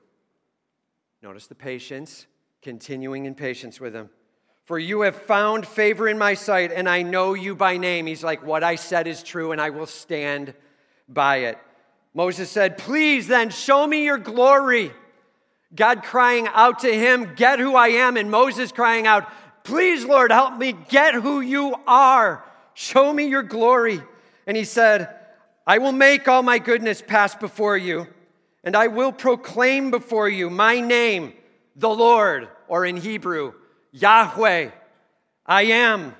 [1.22, 2.26] Notice the patience,
[2.62, 4.10] continuing in patience with him.
[4.64, 8.06] For you have found favor in my sight, and I know you by name.
[8.06, 10.54] He's like, What I said is true, and I will stand
[11.08, 11.58] by it.
[12.14, 14.92] Moses said, Please then show me your glory.
[15.74, 18.16] God crying out to him, Get who I am.
[18.16, 19.30] And Moses crying out,
[19.64, 22.44] Please, Lord, help me get who you are.
[22.74, 24.00] Show me your glory.
[24.46, 25.14] And he said,
[25.66, 28.06] I will make all my goodness pass before you,
[28.62, 31.32] and I will proclaim before you my name,
[31.76, 33.54] the Lord, or in Hebrew,
[33.94, 34.70] Yahweh.
[35.46, 36.14] I am.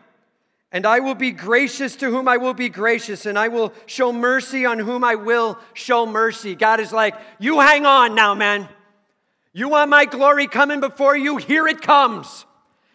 [0.71, 4.13] And I will be gracious to whom I will be gracious, and I will show
[4.13, 6.55] mercy on whom I will show mercy.
[6.55, 8.69] God is like, You hang on now, man.
[9.53, 11.37] You want my glory coming before you?
[11.37, 12.45] Here it comes.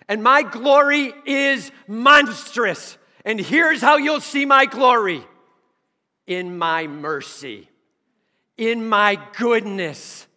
[0.09, 2.97] And my glory is monstrous.
[3.23, 5.23] And here's how you'll see my glory
[6.27, 7.69] in my mercy,
[8.57, 10.27] in my goodness,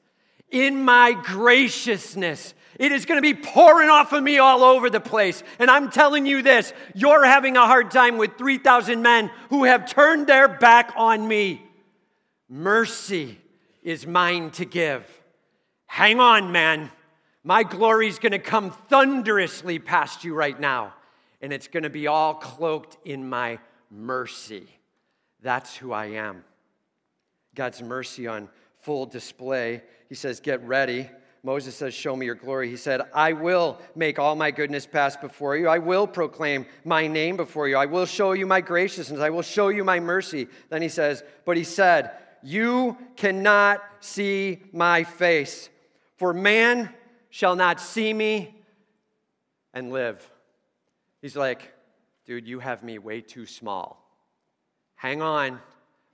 [0.51, 2.55] in my graciousness.
[2.79, 5.43] It is going to be pouring off of me all over the place.
[5.59, 9.91] And I'm telling you this you're having a hard time with 3,000 men who have
[9.91, 11.63] turned their back on me.
[12.49, 13.39] Mercy
[13.83, 15.07] is mine to give.
[15.87, 16.91] Hang on, man.
[17.45, 20.95] My glory is going to come thunderously past you right now
[21.43, 23.59] and it's going to be all cloaked in my
[23.91, 24.69] mercy.
[25.43, 26.45] That's who I am.
[27.55, 29.83] God's mercy on full display.
[30.09, 31.11] He says, Get ready.
[31.43, 32.69] Moses says, Show me your glory.
[32.69, 35.69] He said, I will make all my goodness pass before you.
[35.69, 37.77] I will proclaim my name before you.
[37.77, 39.21] I will show you my graciousness.
[39.21, 40.49] I will show you my mercy.
[40.69, 45.69] Then he says, But he said, You cannot see my face,
[46.17, 46.91] for man
[47.31, 48.55] shall not see me
[49.75, 50.31] and live.
[51.23, 51.73] He's like,
[52.27, 54.05] dude, you have me way too small.
[54.97, 55.61] Hang on.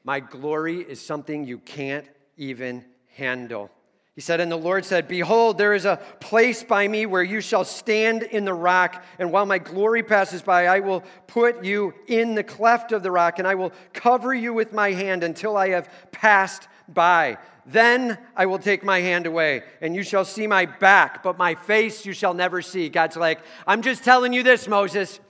[0.04, 3.70] My glory is something you can't even handle.
[4.18, 7.40] He said, And the Lord said, Behold, there is a place by me where you
[7.40, 11.94] shall stand in the rock, and while my glory passes by, I will put you
[12.08, 15.56] in the cleft of the rock, and I will cover you with my hand until
[15.56, 17.38] I have passed by.
[17.64, 21.54] Then I will take my hand away, and you shall see my back, but my
[21.54, 22.88] face you shall never see.
[22.88, 25.20] God's like, I'm just telling you this, Moses.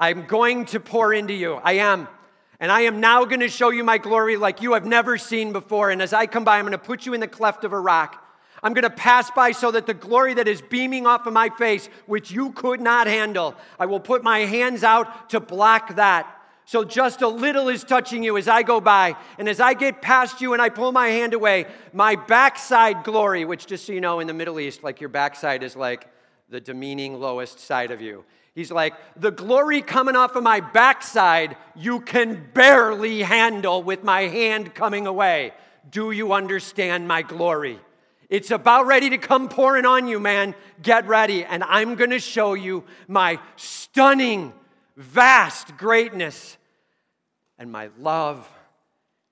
[0.00, 1.60] I'm going to pour into you.
[1.62, 2.08] I am.
[2.58, 5.52] And I am now going to show you my glory like you have never seen
[5.52, 5.90] before.
[5.90, 7.80] And as I come by, I'm going to put you in the cleft of a
[7.80, 8.22] rock.
[8.62, 11.50] I'm going to pass by so that the glory that is beaming off of my
[11.50, 16.32] face, which you could not handle, I will put my hands out to block that.
[16.64, 19.14] So just a little is touching you as I go by.
[19.38, 23.44] And as I get past you and I pull my hand away, my backside glory,
[23.44, 26.08] which just so you know, in the Middle East, like your backside is like
[26.48, 28.24] the demeaning lowest side of you.
[28.56, 34.22] He's like, the glory coming off of my backside, you can barely handle with my
[34.22, 35.52] hand coming away.
[35.90, 37.78] Do you understand my glory?
[38.30, 40.54] It's about ready to come pouring on you, man.
[40.80, 41.44] Get ready.
[41.44, 44.54] And I'm going to show you my stunning
[44.96, 46.56] vast greatness
[47.58, 48.48] and my love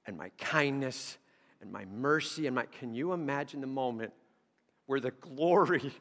[0.07, 1.17] and my kindness
[1.63, 4.13] and my mercy and my can you imagine the moment
[4.85, 5.93] where the glory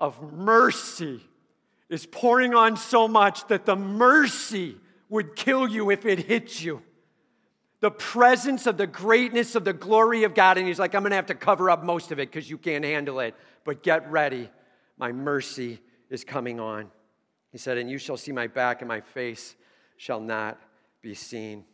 [0.00, 1.20] of mercy
[1.88, 4.76] is pouring on so much that the mercy
[5.08, 6.82] would kill you if it hit you
[7.80, 10.58] the presence of the greatness of the glory of God.
[10.58, 12.58] And he's like, I'm going to have to cover up most of it because you
[12.58, 13.34] can't handle it.
[13.64, 14.50] But get ready.
[14.98, 16.90] My mercy is coming on.
[17.52, 19.54] He said, And you shall see my back, and my face
[19.96, 20.60] shall not
[21.02, 21.64] be seen.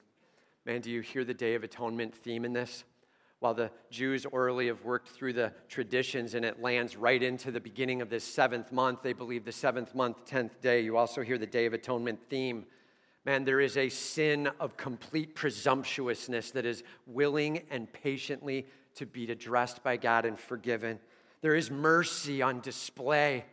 [0.67, 2.85] Man, do you hear the Day of Atonement theme in this?
[3.45, 7.61] While the Jews orally have worked through the traditions and it lands right into the
[7.61, 10.81] beginning of this seventh month, they believe the seventh month, tenth day.
[10.81, 12.65] You also hear the Day of Atonement theme.
[13.27, 19.31] Man, there is a sin of complete presumptuousness that is willing and patiently to be
[19.31, 20.99] addressed by God and forgiven.
[21.43, 23.45] There is mercy on display.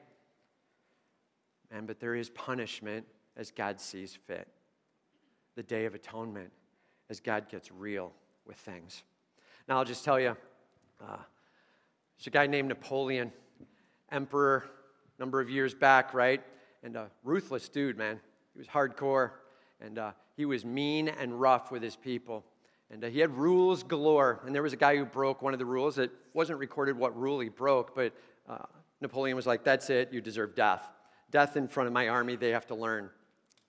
[1.69, 4.47] Man, but there is punishment as God sees fit.
[5.55, 6.53] The Day of Atonement,
[7.09, 8.13] as God gets real
[8.47, 9.03] with things.
[9.71, 10.35] Now, I'll just tell you
[11.01, 11.15] uh,
[12.17, 13.31] there's a guy named Napoleon,
[14.11, 14.65] emperor,
[15.17, 16.43] number of years back, right?
[16.83, 18.19] And a ruthless dude, man.
[18.51, 19.31] He was hardcore,
[19.79, 22.43] and uh, he was mean and rough with his people.
[22.89, 24.41] And uh, he had rules galore.
[24.45, 25.97] And there was a guy who broke one of the rules.
[25.97, 28.11] It wasn't recorded what rule he broke, but
[28.49, 28.65] uh,
[28.99, 30.85] Napoleon was like, That's it, you deserve death.
[31.31, 33.09] Death in front of my army, they have to learn.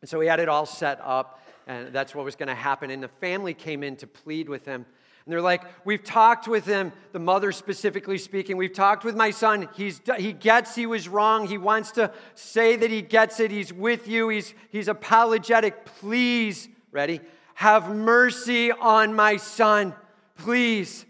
[0.01, 2.91] And so he had it all set up, and that's what was going to happen.
[2.91, 4.85] And the family came in to plead with him.
[5.25, 8.57] And they're like, We've talked with him, the mother specifically speaking.
[8.57, 9.69] We've talked with my son.
[9.75, 11.47] He's, he gets he was wrong.
[11.47, 13.51] He wants to say that he gets it.
[13.51, 14.29] He's with you.
[14.29, 15.85] He's, he's apologetic.
[15.85, 17.21] Please, ready?
[17.55, 19.95] Have mercy on my son.
[20.37, 21.07] Please.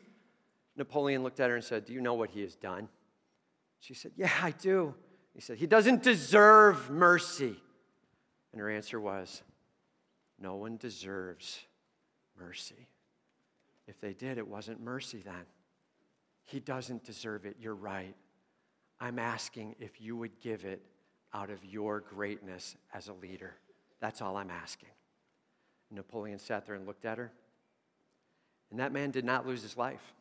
[0.77, 2.88] Napoleon looked at her and said, Do you know what he has done?
[3.81, 4.94] She said, Yeah, I do.
[5.35, 7.57] He said, He doesn't deserve mercy.
[8.53, 9.42] And her answer was,
[10.38, 11.61] No one deserves
[12.38, 12.88] mercy.
[13.87, 15.45] If they did, it wasn't mercy then.
[16.45, 17.57] He doesn't deserve it.
[17.61, 18.14] You're right.
[19.01, 20.83] I'm asking if you would give it
[21.35, 23.55] out of your greatness as a leader.
[24.01, 24.90] That's all I'm asking.
[25.90, 27.33] Napoleon sat there and looked at her.
[28.71, 30.14] And that man did not lose his life.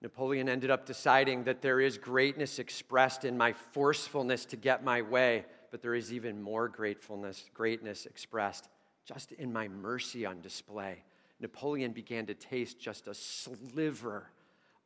[0.00, 5.02] Napoleon ended up deciding that there is greatness expressed in my forcefulness to get my
[5.02, 8.68] way, but there is even more gratefulness, greatness expressed
[9.04, 11.02] just in my mercy on display.
[11.40, 14.30] Napoleon began to taste just a sliver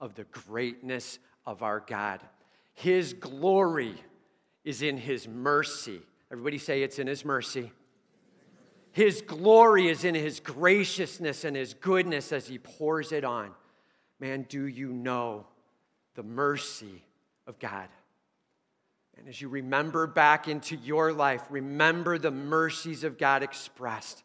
[0.01, 2.21] of the greatness of our God.
[2.75, 3.95] His glory
[4.65, 6.01] is in his mercy.
[6.31, 7.73] Everybody say it's in his mercy.
[8.93, 13.53] His glory is in his graciousness and his goodness as he pours it on.
[14.21, 15.47] Man, do you know
[16.15, 17.03] the mercy
[17.47, 17.89] of God?
[19.17, 24.23] And as you remember back into your life, remember the mercies of God expressed.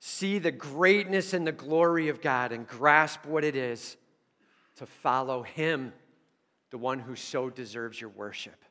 [0.00, 3.96] See the greatness and the glory of God and grasp what it is
[4.76, 5.92] to follow Him,
[6.70, 8.64] the one who so deserves your worship.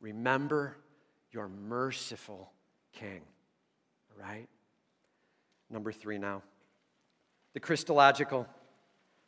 [0.00, 0.76] Remember
[1.30, 2.50] your merciful
[2.92, 3.22] King.
[4.10, 4.48] All right?
[5.70, 6.42] Number three now.
[7.54, 8.46] The Christological.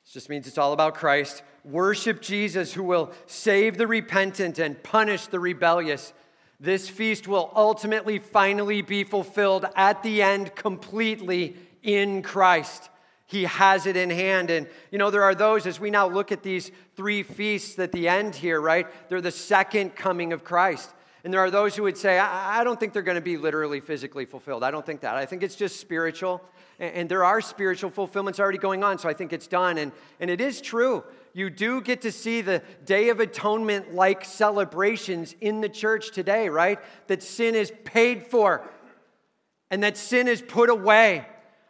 [0.04, 1.42] This just means it's all about Christ.
[1.64, 6.12] Worship Jesus, who will save the repentant and punish the rebellious.
[6.60, 12.90] This feast will ultimately, finally be fulfilled at the end completely in Christ.
[13.26, 14.50] He has it in hand.
[14.50, 17.92] And, you know, there are those, as we now look at these three feasts at
[17.92, 18.86] the end here, right?
[19.08, 20.90] They're the second coming of Christ.
[21.24, 23.36] And there are those who would say, I, I don't think they're going to be
[23.36, 24.64] literally, physically fulfilled.
[24.64, 25.14] I don't think that.
[25.14, 26.42] I think it's just spiritual.
[26.80, 29.78] And, and there are spiritual fulfillments already going on, so I think it's done.
[29.78, 31.04] And, and it is true.
[31.32, 36.48] You do get to see the Day of Atonement like celebrations in the church today,
[36.48, 36.78] right?
[37.06, 38.68] That sin is paid for
[39.70, 41.26] and that sin is put away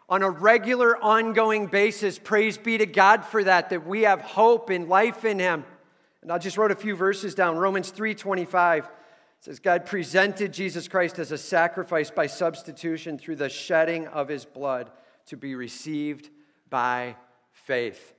[0.08, 2.18] on a regular, ongoing basis.
[2.18, 5.64] Praise be to God for that, that we have hope and life in Him.
[6.22, 7.56] And I just wrote a few verses down.
[7.56, 8.88] Romans 3:25
[9.40, 14.44] says, God presented Jesus Christ as a sacrifice by substitution through the shedding of his
[14.44, 14.90] blood
[15.26, 16.28] to be received
[16.68, 17.14] by
[17.52, 18.14] faith.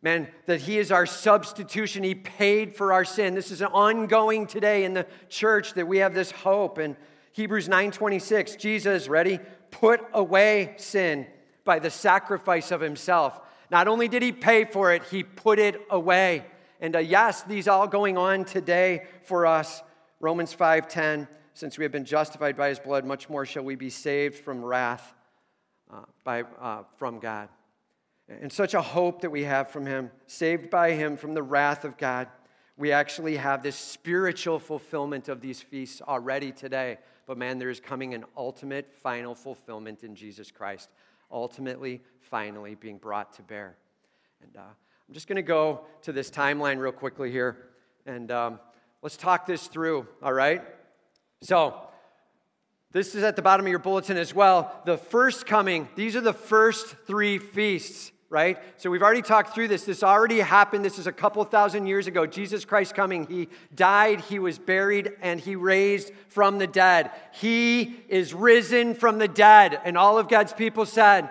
[0.00, 2.04] Man, that he is our substitution.
[2.04, 3.34] He paid for our sin.
[3.34, 6.78] This is an ongoing today in the church that we have this hope.
[6.78, 6.96] And
[7.32, 9.40] Hebrews 9:26, Jesus, ready,
[9.72, 11.26] put away sin
[11.64, 13.40] by the sacrifice of himself.
[13.70, 16.46] Not only did he pay for it, he put it away.
[16.80, 19.82] And uh, yes, these all going on today for us.
[20.20, 23.90] Romans 5:10, since we have been justified by his blood, much more shall we be
[23.90, 25.12] saved from wrath
[25.92, 27.48] uh, by, uh, from God.
[28.28, 31.84] And such a hope that we have from him, saved by him from the wrath
[31.84, 32.28] of God.
[32.76, 36.98] We actually have this spiritual fulfillment of these feasts already today.
[37.26, 40.90] But man, there is coming an ultimate, final fulfillment in Jesus Christ,
[41.30, 43.76] ultimately, finally being brought to bear.
[44.42, 47.68] And uh, I'm just going to go to this timeline real quickly here.
[48.06, 48.60] And um,
[49.00, 50.62] Let's talk this through, all right?
[51.40, 51.88] So,
[52.90, 54.82] this is at the bottom of your bulletin as well.
[54.86, 58.58] The first coming, these are the first three feasts, right?
[58.76, 59.84] So we've already talked through this.
[59.84, 60.84] This already happened.
[60.84, 62.26] This is a couple thousand years ago.
[62.26, 63.26] Jesus Christ coming.
[63.26, 67.10] He died, he was buried, and he raised from the dead.
[67.32, 69.80] He is risen from the dead.
[69.84, 71.30] And all of God's people said,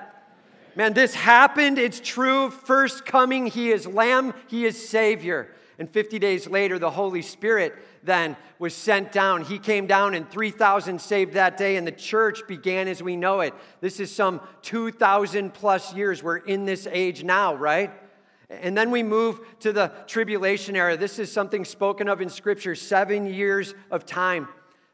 [0.75, 1.79] Man, this happened.
[1.79, 2.51] It's true.
[2.51, 5.49] First coming, he is Lamb, he is Savior.
[5.79, 7.75] And 50 days later, the Holy Spirit
[8.07, 9.43] then was sent down.
[9.43, 13.41] He came down, and 3,000 saved that day, and the church began as we know
[13.41, 13.53] it.
[13.81, 16.23] This is some 2,000 plus years.
[16.23, 17.91] We're in this age now, right?
[18.49, 20.97] And then we move to the tribulation era.
[20.97, 24.47] This is something spoken of in Scripture seven years of time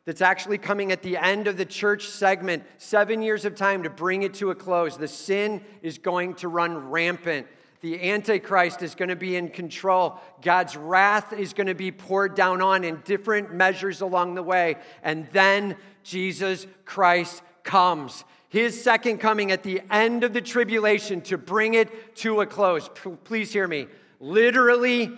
[0.05, 2.64] that's actually coming at the end of the church segment.
[2.78, 4.97] Seven years of time to bring it to a close.
[4.97, 7.47] The sin is going to run rampant.
[7.84, 10.18] The Antichrist is going to be in control.
[10.42, 14.78] God's wrath is going to be poured down on in different measures along the way.
[15.04, 18.24] And then Jesus Christ comes.
[18.48, 22.90] his second coming at the end of the tribulation to bring it to a close.
[23.26, 23.88] Please hear me.
[24.22, 25.12] Literally,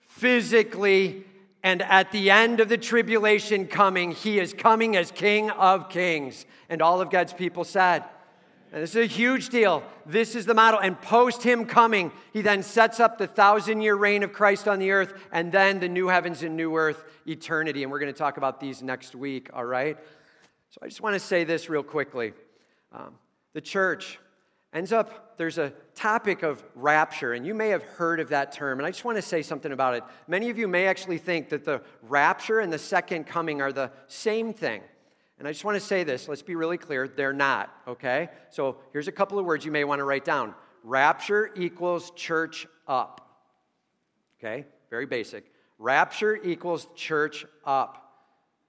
[0.00, 1.24] physically,
[1.62, 6.46] and at the end of the tribulation coming, he is coming as King of Kings.
[6.70, 8.04] And all of God's people said,
[8.76, 9.82] and this is a huge deal.
[10.04, 10.78] This is the model.
[10.78, 14.78] And post him coming, he then sets up the thousand year reign of Christ on
[14.78, 17.84] the earth and then the new heavens and new earth eternity.
[17.84, 19.96] And we're going to talk about these next week, all right?
[20.68, 22.34] So I just want to say this real quickly.
[22.92, 23.14] Um,
[23.54, 24.18] the church
[24.74, 28.78] ends up, there's a topic of rapture, and you may have heard of that term,
[28.78, 30.04] and I just want to say something about it.
[30.28, 33.90] Many of you may actually think that the rapture and the second coming are the
[34.06, 34.82] same thing.
[35.38, 38.30] And I just want to say this, let's be really clear, they're not, okay?
[38.50, 42.66] So here's a couple of words you may want to write down rapture equals church
[42.86, 43.42] up,
[44.38, 44.64] okay?
[44.88, 45.44] Very basic.
[45.78, 48.02] Rapture equals church up.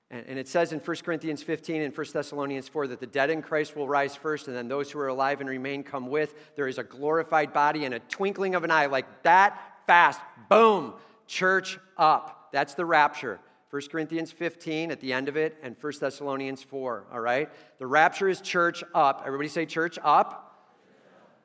[0.09, 3.41] And, it says in 1 Corinthians 15 and 1 Thessalonians 4 that the dead in
[3.41, 6.33] Christ will rise first, and then those who are alive and remain come with.
[6.55, 10.21] There is a glorified body in a twinkling of an eye, like that fast.
[10.49, 10.93] Boom!
[11.27, 12.49] Church up.
[12.53, 13.39] That's the rapture.
[13.69, 17.49] 1 Corinthians 15 at the end of it, and 1 Thessalonians 4, all right?
[17.79, 19.23] The rapture is church up.
[19.25, 20.47] Everybody say church up.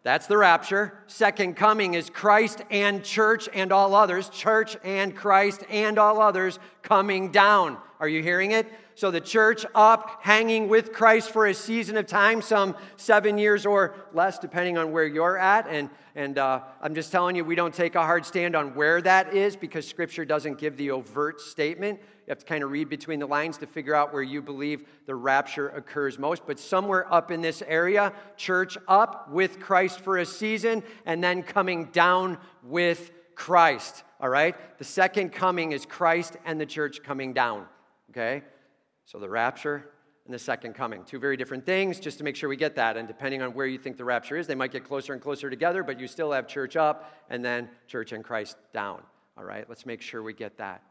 [0.05, 0.99] That's the rapture.
[1.07, 4.29] Second coming is Christ and church and all others.
[4.29, 7.79] Church and Christ and all others coming down.
[8.01, 8.67] Are you hearing it?
[8.97, 13.65] So the church up, hanging with Christ for a season of time, some seven years
[13.65, 15.69] or less, depending on where you're at.
[15.69, 19.01] And, and uh, I'm just telling you, we don't take a hard stand on where
[19.03, 22.01] that is because Scripture doesn't give the overt statement.
[22.27, 24.85] You have to kind of read between the lines to figure out where you believe
[25.07, 26.47] the rapture occurs most.
[26.47, 31.43] But somewhere up in this area, church up with Christ for a season and then
[31.43, 34.05] coming down with Christ.
[34.21, 34.55] All right?
[34.79, 37.67] The second coming is Christ and the church coming down.
[38.11, 38.43] Okay?
[39.05, 39.85] So the rapture
[40.25, 41.03] and the second coming.
[41.05, 42.97] Two very different things, just to make sure we get that.
[42.97, 45.51] And depending on where you think the rapture is, they might get closer and closer
[45.51, 49.03] together, but you still have church up and then church and Christ down.
[49.37, 49.69] All right?
[49.69, 50.83] Let's make sure we get that.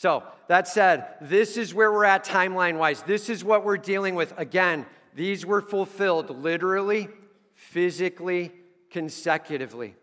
[0.00, 3.02] So, that said, this is where we're at timeline wise.
[3.02, 4.32] This is what we're dealing with.
[4.38, 7.10] Again, these were fulfilled literally,
[7.52, 8.50] physically,
[8.88, 9.94] consecutively.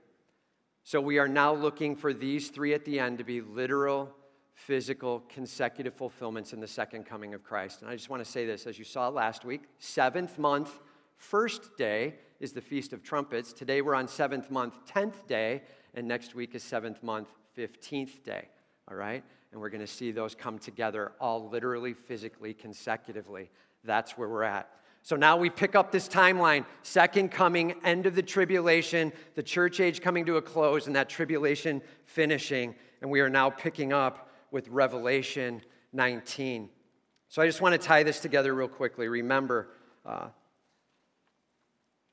[0.83, 4.13] So, we are now looking for these three at the end to be literal,
[4.53, 7.81] physical, consecutive fulfillments in the second coming of Christ.
[7.81, 10.79] And I just want to say this as you saw last week, seventh month,
[11.15, 13.51] first day is the Feast of Trumpets.
[13.51, 15.63] Today we're on seventh month, 10th day,
[15.95, 18.49] and next week is seventh month, 15th day.
[18.87, 19.23] All right?
[19.57, 23.49] And we're going to see those come together all literally, physically, consecutively.
[23.83, 24.69] That's where we're at.
[25.01, 29.79] So now we pick up this timeline second coming, end of the tribulation, the church
[29.79, 32.75] age coming to a close, and that tribulation finishing.
[33.01, 36.69] And we are now picking up with Revelation 19.
[37.27, 39.07] So I just want to tie this together real quickly.
[39.07, 39.69] Remember,
[40.05, 40.27] uh,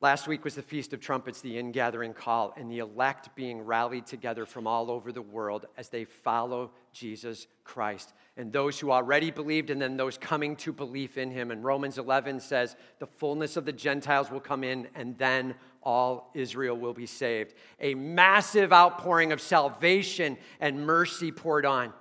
[0.05, 4.05] Last week was the Feast of Trumpets, the ingathering call, and the elect being rallied
[4.05, 8.13] together from all over the world as they follow Jesus Christ.
[8.37, 11.51] And those who already believed, and then those coming to belief in him.
[11.51, 16.31] And Romans 11 says, the fullness of the Gentiles will come in, and then all
[16.35, 17.55] Israel will be saved.
[17.81, 21.95] A massive outpouring of salvation and mercy poured on.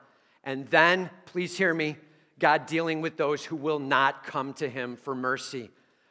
[0.43, 1.95] And then, please hear me,
[2.37, 5.69] God dealing with those who will not come to him for mercy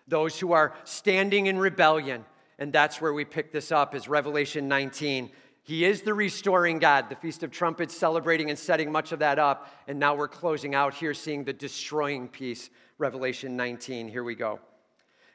[0.09, 2.24] those who are standing in rebellion.
[2.59, 5.30] And that's where we pick this up is Revelation 19.
[5.64, 7.09] He is the restoring God.
[7.09, 9.72] The Feast of Trumpets celebrating and setting much of that up.
[9.86, 14.09] And now we're closing out here, seeing the destroying piece, Revelation 19.
[14.09, 14.61] Here we go.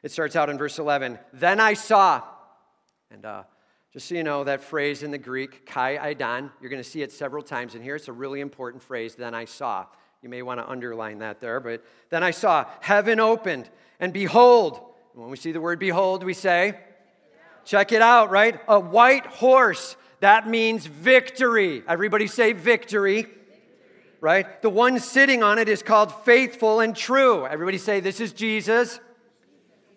[0.02, 1.18] It starts out in verse 11.
[1.32, 2.22] Then I saw,
[3.10, 3.42] and uh,
[3.92, 7.02] just so you know, that phrase in the Greek, kai eidan, you're going to see
[7.02, 7.96] it several times in here.
[7.96, 9.86] It's a really important phrase, then I saw.
[10.22, 14.80] You may want to underline that there, but then I saw heaven opened and behold,
[15.14, 16.78] when we see the word behold, we say,
[17.64, 18.60] check it out, right?
[18.68, 19.96] A white horse.
[20.20, 21.82] That means victory.
[21.86, 23.26] Everybody say victory.
[24.20, 24.62] Right?
[24.62, 27.46] The one sitting on it is called faithful and true.
[27.46, 28.98] Everybody say, This is Jesus.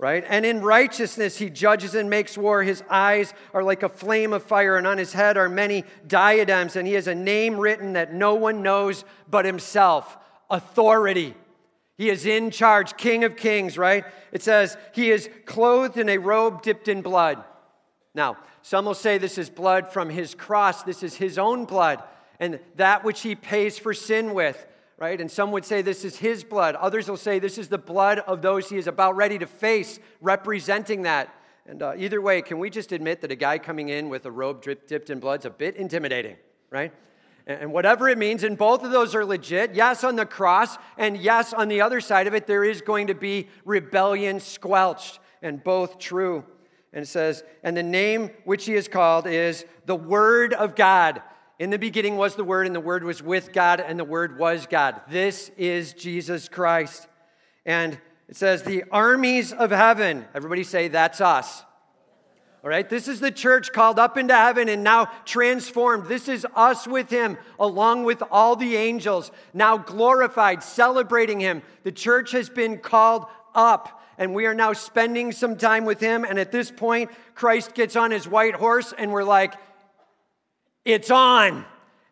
[0.02, 0.26] Right?
[0.28, 2.64] And in righteousness he judges and makes war.
[2.64, 6.76] His eyes are like a flame of fire, and on his head are many diadems,
[6.76, 10.18] and he has a name written that no one knows but himself
[10.50, 11.36] authority.
[12.00, 14.04] He is in charge, King of Kings, right?
[14.32, 17.44] It says he is clothed in a robe dipped in blood.
[18.16, 22.02] Now, some will say this is blood from his cross, this is his own blood,
[22.40, 24.66] and that which he pays for sin with,
[25.02, 25.20] right?
[25.20, 26.76] And some would say this is his blood.
[26.76, 30.00] Others will say this is the blood of those he is about ready to face,
[30.22, 31.34] representing that.
[31.66, 34.32] And uh, either way, can we just admit that a guy coming in with a
[34.32, 36.38] robe dipped in blood is a bit intimidating,
[36.70, 36.94] right?
[37.48, 39.74] and whatever it means, and both of those are legit.
[39.74, 43.08] Yes, on the cross, and yes, on the other side of it, there is going
[43.08, 45.20] to be rebellion squelched.
[45.42, 46.46] and both true.
[46.94, 51.24] And it says, And the name which he is called is the Word of God.
[51.62, 54.40] In the beginning was the Word, and the Word was with God, and the Word
[54.40, 55.00] was God.
[55.12, 57.08] This is Jesus Christ.
[57.68, 60.26] And it says, The armies of heaven.
[60.34, 61.64] Everybody say, That's us.
[62.64, 66.08] All right, this is the church called up into heaven and now transformed.
[66.08, 71.62] This is us with him, along with all the angels, now glorified, celebrating him.
[71.84, 76.24] The church has been called up, and we are now spending some time with him.
[76.24, 79.54] And at this point, Christ gets on his white horse, and we're like,
[80.86, 81.66] it's on.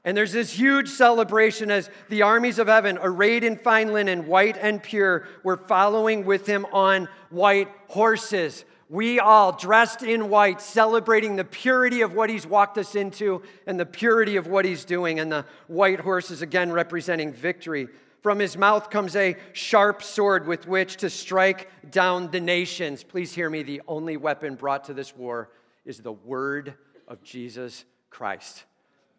[0.05, 4.57] And there's this huge celebration as the armies of heaven, arrayed in fine linen, white
[4.57, 11.35] and pure, were following with him on white horses we all dressed in white, celebrating
[11.35, 15.19] the purity of what he's walked us into and the purity of what he's doing.
[15.19, 17.87] And the white horses, again representing victory.
[18.23, 23.03] From his mouth comes a sharp sword with which to strike down the nations.
[23.03, 23.61] Please hear me.
[23.61, 25.51] The only weapon brought to this war
[25.85, 26.73] is the word
[27.07, 28.63] of Jesus Christ.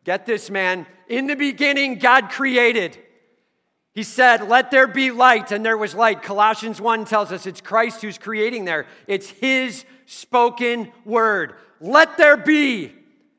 [0.04, 0.86] Get this, man.
[1.08, 2.98] In the beginning, God created.
[3.92, 6.22] He said, Let there be light, and there was light.
[6.22, 8.86] Colossians 1 tells us it's Christ who's creating there.
[9.06, 11.54] It's His spoken word.
[11.80, 12.92] Let there be,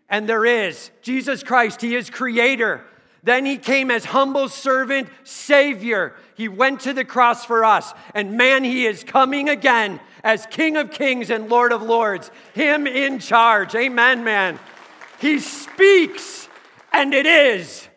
[0.10, 0.91] and there is.
[1.02, 2.84] Jesus Christ, He is creator.
[3.24, 6.16] Then He came as humble servant, Savior.
[6.36, 7.93] He went to the cross for us.
[8.14, 12.30] And man, He is coming again as King of kings and Lord of lords.
[12.54, 13.74] Him in charge.
[13.76, 14.60] Amen, man.
[15.22, 16.50] He speaks,
[16.92, 17.88] and it is.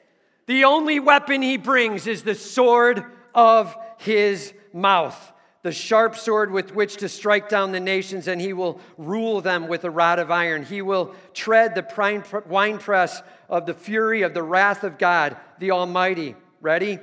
[0.47, 3.03] The only weapon he brings is the sword
[3.35, 8.53] of his mouth, the sharp sword with which to strike down the nations, and he
[8.53, 10.64] will rule them with a rod of iron.
[10.64, 16.37] He will tread the winepress of the fury of the wrath of God, the Almighty.
[16.61, 16.99] Ready?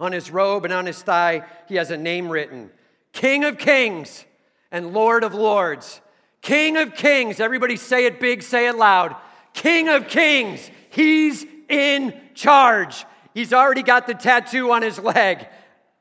[0.00, 2.72] On his robe and on his thigh, he has a name written
[3.12, 4.24] King of Kings
[4.72, 6.00] and Lord of Lords.
[6.40, 7.38] King of Kings.
[7.38, 9.14] Everybody say it big, say it loud.
[9.54, 10.70] King of Kings.
[10.90, 13.04] He's in charge.
[13.34, 15.46] He's already got the tattoo on his leg.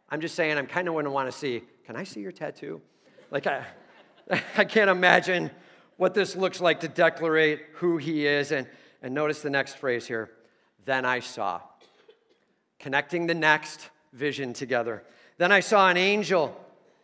[0.10, 1.64] I'm just saying, I'm kind of going to want to see.
[1.86, 2.82] Can I see your tattoo?
[3.30, 3.66] Like, I,
[4.58, 5.52] I can't imagine
[5.98, 8.52] what this looks like to declare who he is.
[8.52, 8.68] And,
[9.02, 10.32] and notice the next phrase here.
[10.86, 11.62] Then I saw.
[12.80, 15.04] Connecting the next vision together.
[15.38, 16.60] Then I saw an angel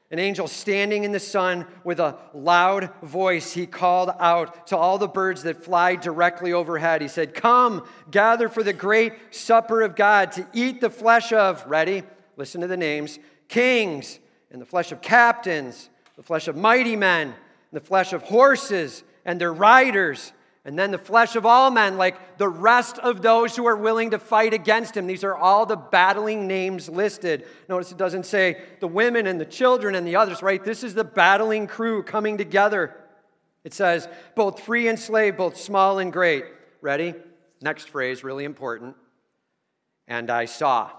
[0.09, 4.97] an angel standing in the sun with a loud voice, he called out to all
[4.97, 7.01] the birds that fly directly overhead.
[7.01, 11.65] He said, Come, gather for the great supper of God to eat the flesh of,
[11.67, 12.03] ready?
[12.37, 14.19] Listen to the names kings,
[14.51, 17.33] and the flesh of captains, the flesh of mighty men,
[17.71, 20.31] the flesh of horses and their riders
[20.67, 24.11] and then the flesh of all men, like the rest of those who are willing
[24.11, 25.07] to fight against him.
[25.07, 27.47] These are all the battling names listed.
[27.69, 30.61] Notice it doesn't say the women and the children and the others, right?
[30.61, 32.93] This is the battling crew coming together.
[33.63, 36.43] It says both free and slave, both small and great.
[36.81, 37.15] Ready?
[37.61, 38.97] Next phrase, really important.
[40.05, 40.91] And I saw.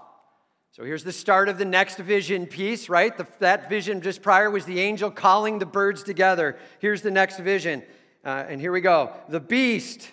[0.71, 3.15] So here's the start of the next vision piece, right?
[3.15, 6.57] The, that vision just prior was the angel calling the birds together.
[6.79, 7.83] Here's the next vision.
[8.23, 10.11] Uh, and here we go the beast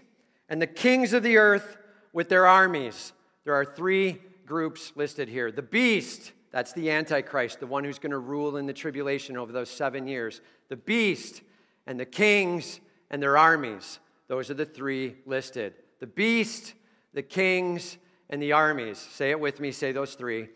[0.49, 1.77] and the kings of the earth
[2.13, 3.13] with their armies.
[3.45, 5.51] There are three groups listed here.
[5.51, 9.53] The beast, that's the Antichrist, the one who's going to rule in the tribulation over
[9.53, 10.41] those seven years.
[10.69, 11.43] The beast
[11.87, 12.81] and the kings
[13.11, 13.99] and their armies.
[14.29, 15.75] Those are the three listed.
[15.99, 16.75] The beast,
[17.13, 17.99] the kings,
[18.31, 18.99] and the armies.
[18.99, 20.49] Say it with me, say those three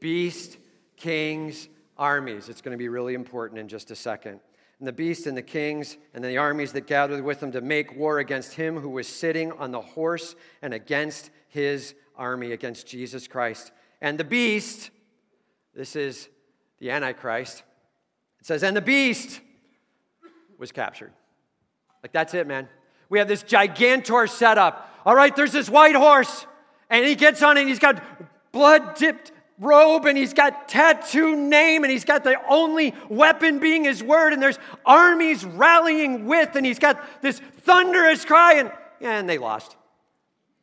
[0.00, 0.58] beast,
[0.96, 2.48] kings, armies.
[2.48, 4.40] It's going to be really important in just a second
[4.78, 7.96] and the beast and the kings and the armies that gathered with them to make
[7.96, 13.26] war against him who was sitting on the horse and against his army, against Jesus
[13.26, 13.72] Christ.
[14.00, 14.90] And the beast,
[15.74, 16.28] this is
[16.78, 17.62] the Antichrist,
[18.40, 19.40] it says, and the beast
[20.58, 21.12] was captured.
[22.02, 22.68] Like, that's it, man.
[23.08, 24.92] We have this gigantor setup.
[25.06, 26.46] All right, there's this white horse,
[26.90, 28.02] and he gets on it, and he's got
[28.52, 33.84] blood dipped robe and he's got tattoo name and he's got the only weapon being
[33.84, 39.28] his word and there's armies rallying with and he's got this thunderous cry and, and
[39.28, 39.76] they lost.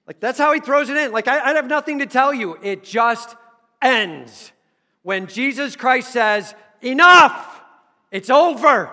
[0.06, 1.12] Like that's how he throws it in.
[1.12, 2.58] Like I, I have nothing to tell you.
[2.62, 3.36] It just
[3.82, 4.52] ends.
[5.02, 7.62] When jesus christ says enough!
[8.12, 8.92] It's over.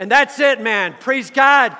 [0.00, 0.96] And that's it man.
[0.98, 1.76] Praise god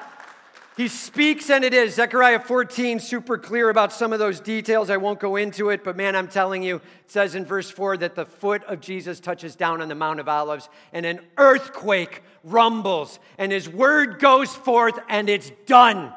[0.77, 1.95] he speaks and it is.
[1.95, 4.91] Zechariah 14, super clear about some of those details.
[4.91, 7.97] I won't go into it, but man, I'm telling you, it says in verse 4
[7.99, 12.22] that the foot of Jesus touches down on the Mount of Olives and an earthquake
[12.45, 16.12] rumbles and his word goes forth and it's done.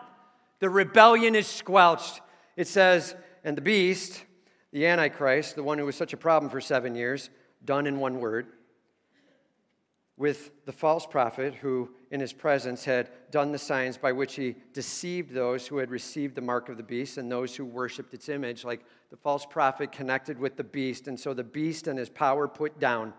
[0.60, 2.20] The rebellion is squelched.
[2.57, 4.26] It says, and the beast,
[4.74, 7.30] the Antichrist, the one who was such a problem for seven years,
[7.64, 8.47] done in one word,
[10.18, 14.55] with the false prophet who, in his presence, had done the signs by which he
[14.74, 18.30] deceived those who had received the mark of the beast and those who worshiped its
[18.30, 18.64] image.
[18.64, 22.47] Like the false prophet connected with the beast, and so the beast and his power
[22.47, 23.14] put down.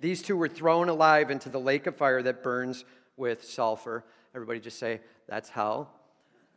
[0.00, 2.84] These two were thrown alive into the lake of fire that burns
[3.16, 4.04] with sulfur.
[4.34, 5.90] Everybody just say, That's hell.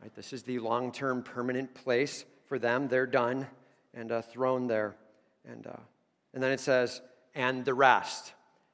[0.01, 2.87] Right, this is the long term permanent place for them.
[2.87, 3.47] They're done
[3.93, 4.95] and uh, thrown there.
[5.49, 5.79] And, uh,
[6.33, 7.01] and then it says,
[7.35, 8.33] And the rest.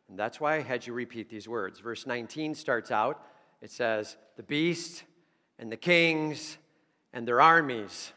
[0.09, 1.79] And that's why I had you repeat these words.
[1.79, 3.21] Verse 19 starts out,
[3.61, 5.03] it says, The beast
[5.59, 6.57] and the kings
[7.13, 8.11] and their armies.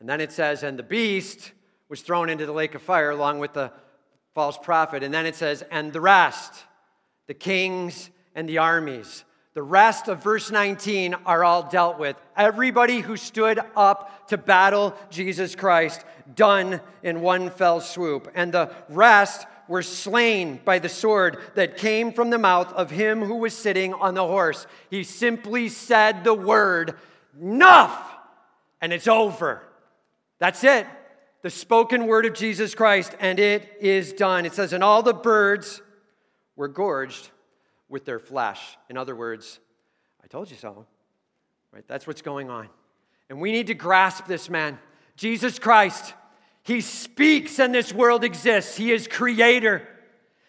[0.00, 1.52] And then it says, And the beast
[1.88, 3.72] was thrown into the lake of fire along with the
[4.34, 5.02] false prophet.
[5.02, 6.64] And then it says, And the rest,
[7.26, 9.24] the kings and the armies.
[9.54, 12.16] The rest of verse 19 are all dealt with.
[12.36, 16.04] Everybody who stood up to battle Jesus Christ,
[16.34, 18.30] done in one fell swoop.
[18.34, 23.22] And the rest were slain by the sword that came from the mouth of him
[23.22, 24.66] who was sitting on the horse.
[24.90, 26.94] He simply said the word,
[27.40, 27.98] enough,
[28.82, 29.62] and it's over.
[30.38, 30.86] That's it.
[31.40, 34.44] The spoken word of Jesus Christ, and it is done.
[34.44, 35.80] It says, and all the birds
[36.54, 37.30] were gorged
[37.88, 38.76] with their flesh.
[38.90, 39.58] In other words,
[40.22, 40.84] I told you so.
[41.72, 41.84] Right?
[41.88, 42.68] That's what's going on.
[43.30, 44.78] And we need to grasp this man.
[45.16, 46.12] Jesus Christ
[46.62, 48.76] he speaks and this world exists.
[48.76, 49.86] He is creator.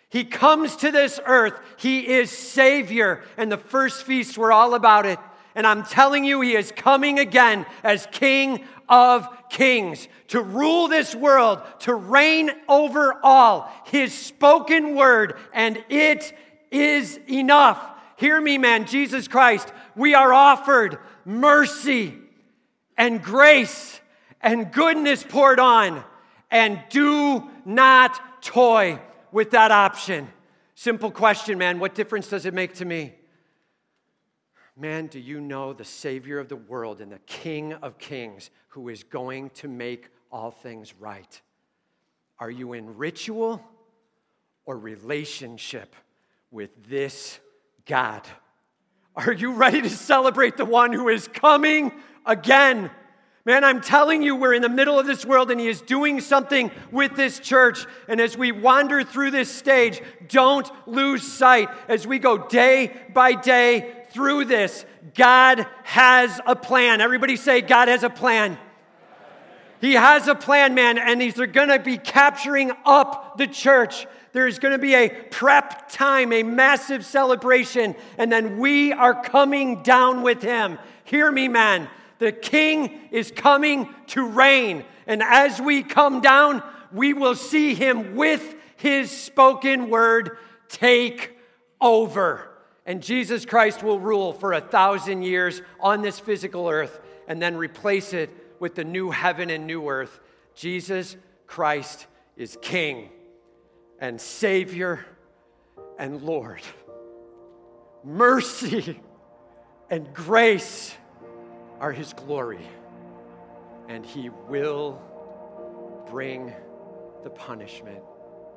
[0.09, 1.59] He comes to this earth.
[1.77, 3.23] He is Savior.
[3.35, 5.17] And the first feasts were all about it.
[5.55, 11.15] And I'm telling you, He is coming again as King of Kings to rule this
[11.15, 13.71] world, to reign over all.
[13.85, 16.33] His spoken word, and it
[16.71, 17.79] is enough.
[18.17, 18.85] Hear me, man.
[18.85, 22.15] Jesus Christ, we are offered mercy
[22.97, 23.99] and grace
[24.43, 26.03] and goodness poured on.
[26.51, 28.99] And do not toy
[29.31, 30.27] with that option.
[30.75, 31.79] Simple question, man.
[31.79, 33.15] What difference does it make to me?
[34.75, 38.89] Man, do you know the Savior of the world and the King of Kings who
[38.89, 41.41] is going to make all things right?
[42.39, 43.61] Are you in ritual
[44.65, 45.95] or relationship
[46.49, 47.39] with this
[47.85, 48.27] God?
[49.15, 51.91] Are you ready to celebrate the one who is coming
[52.25, 52.89] again?
[53.45, 56.21] Man, I'm telling you, we're in the middle of this world and He is doing
[56.21, 57.85] something with this church.
[58.07, 63.33] And as we wander through this stage, don't lose sight as we go day by
[63.33, 64.85] day through this.
[65.13, 67.01] God has a plan.
[67.01, 68.57] Everybody say, God has a plan.
[69.81, 74.07] He has a plan, man, and He's going to be capturing up the church.
[74.31, 79.83] There's going to be a prep time, a massive celebration, and then we are coming
[79.83, 80.79] down with Him.
[81.03, 81.89] Hear me, man.
[82.23, 84.85] The king is coming to reign.
[85.07, 86.63] And as we come down,
[86.93, 90.37] we will see him with his spoken word
[90.69, 91.37] take
[91.81, 92.49] over.
[92.85, 97.57] And Jesus Christ will rule for a thousand years on this physical earth and then
[97.57, 100.21] replace it with the new heaven and new earth.
[100.55, 102.07] Jesus Christ
[102.37, 103.09] is King
[103.99, 105.05] and Savior
[105.99, 106.61] and Lord.
[108.01, 108.97] Mercy
[109.89, 110.95] and grace
[111.83, 112.65] are his glory,
[113.89, 115.01] and he will
[116.09, 116.53] bring
[117.25, 117.99] the punishment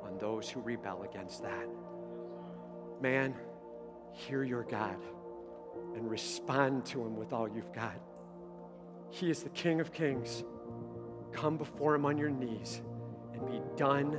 [0.01, 1.67] on those who rebel against that.
[3.01, 3.35] Man,
[4.13, 4.95] hear your God
[5.93, 7.99] and respond to him with all you've got.
[9.09, 10.45] He is the King of Kings.
[11.33, 12.81] Come before him on your knees
[13.33, 14.11] and be done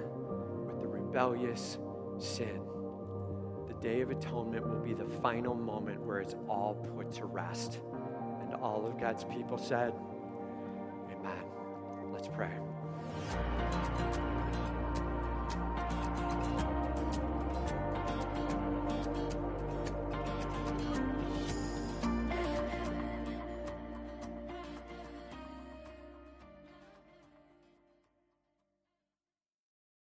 [0.67, 1.79] with the rebellious
[2.19, 2.61] sin.
[3.69, 7.81] The Day of Atonement will be the final moment where it's all put to rest.
[8.51, 9.93] And all of God's people said,
[11.13, 11.45] Amen.
[12.13, 12.51] Let's pray.